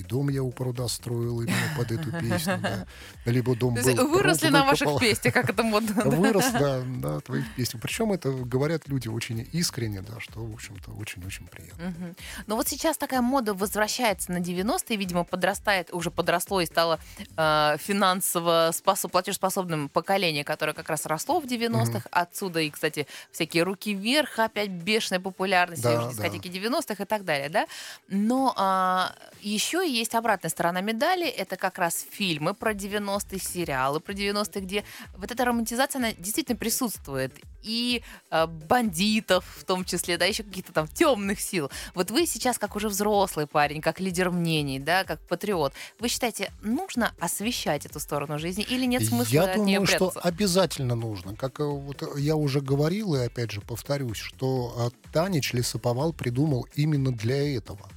[0.00, 2.86] и дом я у пруда строил именно под эту песню, да.
[3.26, 5.00] Либо дом То был, выросли на ваших выкопал.
[5.00, 6.04] песнях, как это модно.
[6.04, 7.82] Вырос, да, да, твоих песнях.
[7.82, 11.90] Причем это говорят люди очень искренне, да, что, в общем-то, очень-очень приятно.
[11.90, 12.16] Мгм.
[12.46, 16.98] Но вот сейчас такая мода возвращается на 90-е, видимо, подрастает, уже подросло и стало
[17.36, 22.08] э, финансово способ, платежеспособным поколение, которое как раз росло в 90-х.
[22.10, 26.12] Отсюда и, кстати, всякие руки вверх, опять бешеная популярность, Да, и уже да.
[26.12, 27.66] дискотеки 90-х и так далее, да?
[28.08, 34.12] Но а, еще есть обратная сторона медали, это как раз фильмы про 90-е, сериалы про
[34.12, 34.84] 90-е, где
[35.16, 37.32] вот эта романтизация, она действительно присутствует.
[37.62, 41.70] И э, бандитов в том числе, да, еще каких-то там темных сил.
[41.94, 46.52] Вот вы сейчас, как уже взрослый парень, как лидер мнений, да, как патриот, вы считаете,
[46.62, 50.20] нужно освещать эту сторону жизни или нет смысла Я от нее думаю, что прятаться?
[50.20, 51.36] обязательно нужно.
[51.36, 56.66] Как э, вот я уже говорил, и опять же повторюсь, что э, Танич Лесоповал придумал
[56.74, 57.88] именно для этого.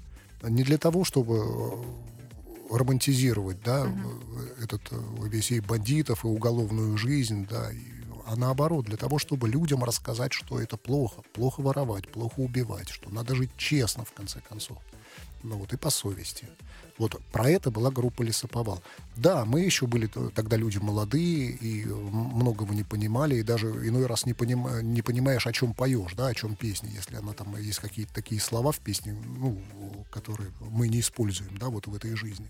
[0.50, 6.98] Не для того, чтобы э, романтизировать, да, э, этот э, весь и бандитов, и уголовную
[6.98, 7.78] жизнь, да, и-
[8.26, 13.10] а наоборот, для того, чтобы людям рассказать, что это плохо, плохо воровать, плохо убивать, что
[13.10, 14.78] надо жить честно, в конце концов.
[15.44, 16.48] Ну вот, и по совести.
[16.98, 18.82] Вот про это была группа Лесоповал.
[19.16, 24.06] Да, мы еще были тогда люди молодые и м- многого не понимали, и даже иной
[24.06, 27.58] раз не, поним- не понимаешь, о чем поешь, да, о чем песня, если она там
[27.58, 29.62] есть какие-то такие слова в песне, ну,
[30.12, 32.48] которые мы не используем, да, вот в этой жизни.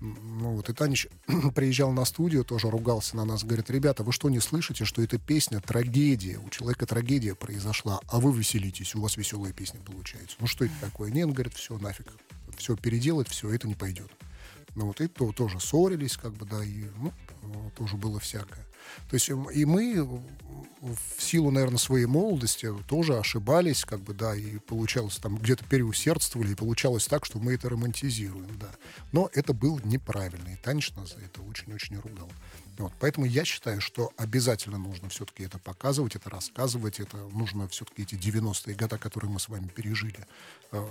[0.00, 1.08] Ну вот, и Танич
[1.54, 5.18] приезжал на студию, тоже ругался на нас, говорит, ребята, вы что, не слышите, что эта
[5.18, 10.36] песня трагедия, у человека трагедия произошла, а вы веселитесь, у вас веселая песня получается.
[10.38, 11.10] Ну что это такое?
[11.10, 12.12] Нет, он говорит, все, нафиг,
[12.56, 14.10] все переделать, все, это не пойдет.
[14.76, 17.12] Ну вот, и то тоже ссорились, как бы, да, и, ну,
[17.76, 18.67] тоже было всякое.
[19.10, 20.04] То есть м, и мы э,
[20.80, 26.52] в силу, наверное, своей молодости тоже ошибались, как бы, да, и получалось там где-то переусердствовали,
[26.52, 28.70] и получалось так, что мы это романтизируем, да.
[29.12, 32.30] Но это был неправильно, и Танич нас за это очень-очень ругал.
[32.78, 38.02] Вот, поэтому я считаю, что обязательно нужно все-таки это показывать, это рассказывать, это нужно все-таки
[38.02, 40.26] эти 90-е годы, которые мы с вами пережили,
[40.70, 40.86] э,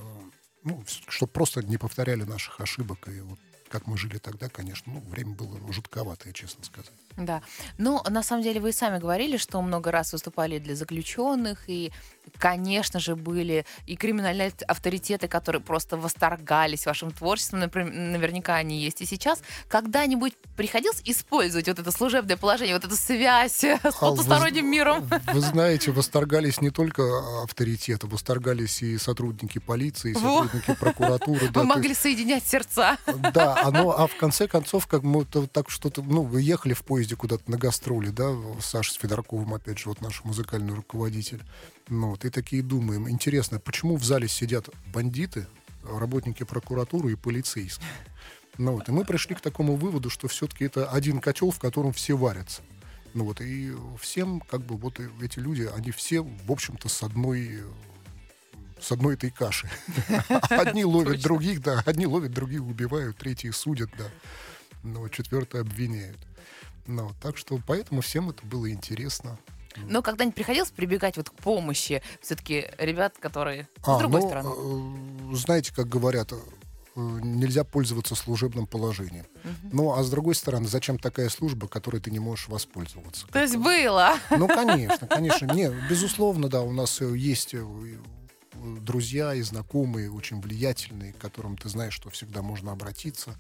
[0.65, 3.07] ну, чтобы просто не повторяли наших ошибок.
[3.07, 3.39] И вот
[3.70, 6.91] как мы жили тогда, конечно, ну, время было жутковатое, честно сказать.
[7.18, 7.41] Да.
[7.78, 11.91] Но на самом деле вы сами говорили, что много раз выступали для заключенных, и,
[12.38, 19.01] конечно же, были и криминальные авторитеты, которые просто восторгались вашим творчеством, например, наверняка они есть
[19.01, 19.41] и сейчас.
[19.67, 24.69] Когда-нибудь приходилось использовать вот это служебное положение, вот эту связь с А вы потусторонним з-
[24.69, 25.09] миром?
[25.34, 27.03] Вы знаете, восторгались не только
[27.43, 30.43] авторитеты, восторгались и сотрудники полиции, и Во.
[30.43, 31.49] сотрудники прокуратуры.
[31.51, 32.97] да, Вы могли соединять сердца.
[33.34, 37.15] Да, оно, а в конце концов, как мы так что-то, ну, вы ехали в поезде
[37.15, 41.43] куда-то на гастроли, да, Саша с Федорковым, опять же, вот наш музыкальный руководитель.
[41.89, 45.47] Ну, вот, и такие думаем, интересно, почему в зале сидят бандиты,
[45.83, 47.88] работники прокуратуры и полицейские?
[48.57, 51.93] Ну, вот, и мы пришли к такому выводу, что все-таки это один котел, в котором
[51.93, 52.61] все варятся.
[53.13, 57.63] Ну вот, и всем, как бы, вот эти люди, они все, в общем-то, с одной
[58.79, 59.67] с одной этой каши.
[60.49, 64.05] Одни ловят других, да, одни ловят, других убивают, третьи судят, да.
[64.83, 66.19] Ну, вот четвертые обвиняют.
[66.85, 69.39] Ну, так что поэтому всем это было интересно.
[69.89, 74.49] Но когда-нибудь приходилось прибегать вот к помощи все-таки ребят, которые с А, другой ну, стороны?
[75.32, 76.38] э, знаете, как говорят, э,
[76.95, 79.25] нельзя пользоваться служебным положением.
[79.71, 83.28] Ну, а с другой стороны, зачем такая служба, которой ты не можешь воспользоваться?
[83.28, 84.15] То есть было.
[84.32, 85.45] Ну, конечно, конечно.
[85.45, 87.53] Не, безусловно, да, у нас э, есть
[88.82, 93.36] друзья и знакомые очень влиятельные, к которым ты знаешь, что всегда можно обратиться.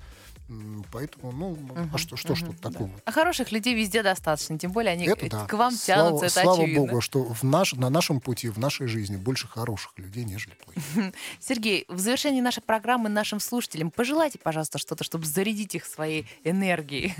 [0.93, 1.57] Поэтому, ну,
[1.93, 2.89] а что, что ж тут такого?
[3.03, 5.45] А хороших людей везде достаточно, тем более они Это э, да.
[5.45, 6.85] к вам Слава- тянутся, это Слава очевидно.
[6.87, 11.13] Богу, что в наш, на нашем пути, в нашей жизни больше хороших людей, нежели плохих.
[11.41, 17.13] Сергей, в завершении нашей программы нашим слушателям пожелайте, пожалуйста, что-то, чтобы зарядить их своей энергией.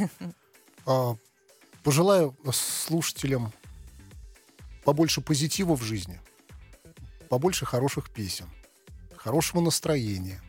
[0.86, 1.16] А,
[1.84, 3.52] Пожелаю слушателям
[4.86, 6.20] побольше позитива в жизни,
[7.30, 8.46] побольше хороших песен,
[9.16, 10.42] хорошего настроения,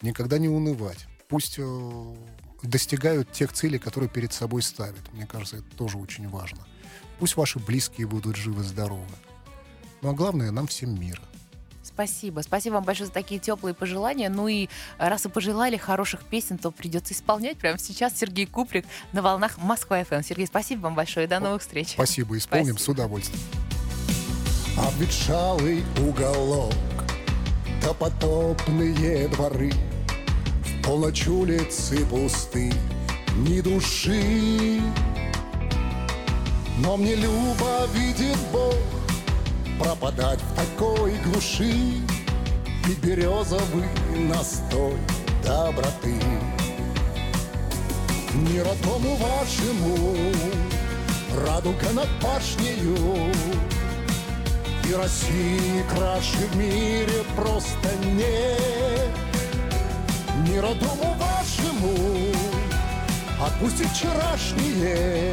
[0.00, 1.06] никогда не унывать.
[1.32, 2.14] Пусть э,
[2.62, 5.00] достигают тех целей, которые перед собой ставят.
[5.14, 6.58] Мне кажется, это тоже очень важно.
[7.18, 9.06] Пусть ваши близкие будут живы-здоровы.
[10.02, 11.22] Ну а главное, нам всем мира.
[11.82, 12.42] Спасибо.
[12.42, 14.28] Спасибо вам большое за такие теплые пожелания.
[14.28, 14.68] Ну и
[14.98, 20.04] раз вы пожелали хороших песен, то придется исполнять прямо сейчас Сергей Куприк на волнах Москва
[20.04, 20.20] ФМ.
[20.20, 21.92] Сергей, спасибо вам большое и до новых встреч.
[21.92, 22.84] Спасибо, исполним Спасибо.
[22.84, 23.40] с удовольствием.
[24.76, 26.74] Обветшалый уголок,
[27.82, 29.72] допотопные дворы,
[30.82, 32.72] полночь улицы пусты,
[33.36, 34.80] ни души.
[36.78, 38.74] Но мне любо видит Бог
[39.78, 41.94] пропадать в такой глуши,
[42.84, 43.88] Пить березовый
[44.28, 44.96] настой
[45.44, 46.14] доброты.
[48.34, 50.16] Мир дому вашему,
[51.46, 53.32] радуга над башнею,
[54.88, 59.31] и России краше в мире просто нет
[60.48, 62.32] Мира дому вашему.
[63.40, 65.32] Отпусти вчерашнее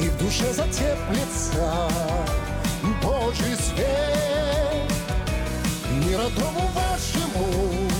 [0.00, 1.88] И в душе затеплится
[3.02, 4.92] Божий свет.
[6.04, 7.90] Мира дому вашему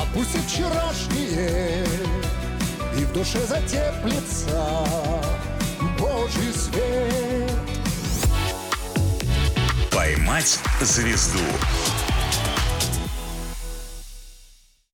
[0.00, 1.86] Отпусти вчерашнее
[2.96, 4.86] И в душе затеплится
[5.98, 7.50] Божий свет.
[9.90, 11.38] «Поймать звезду»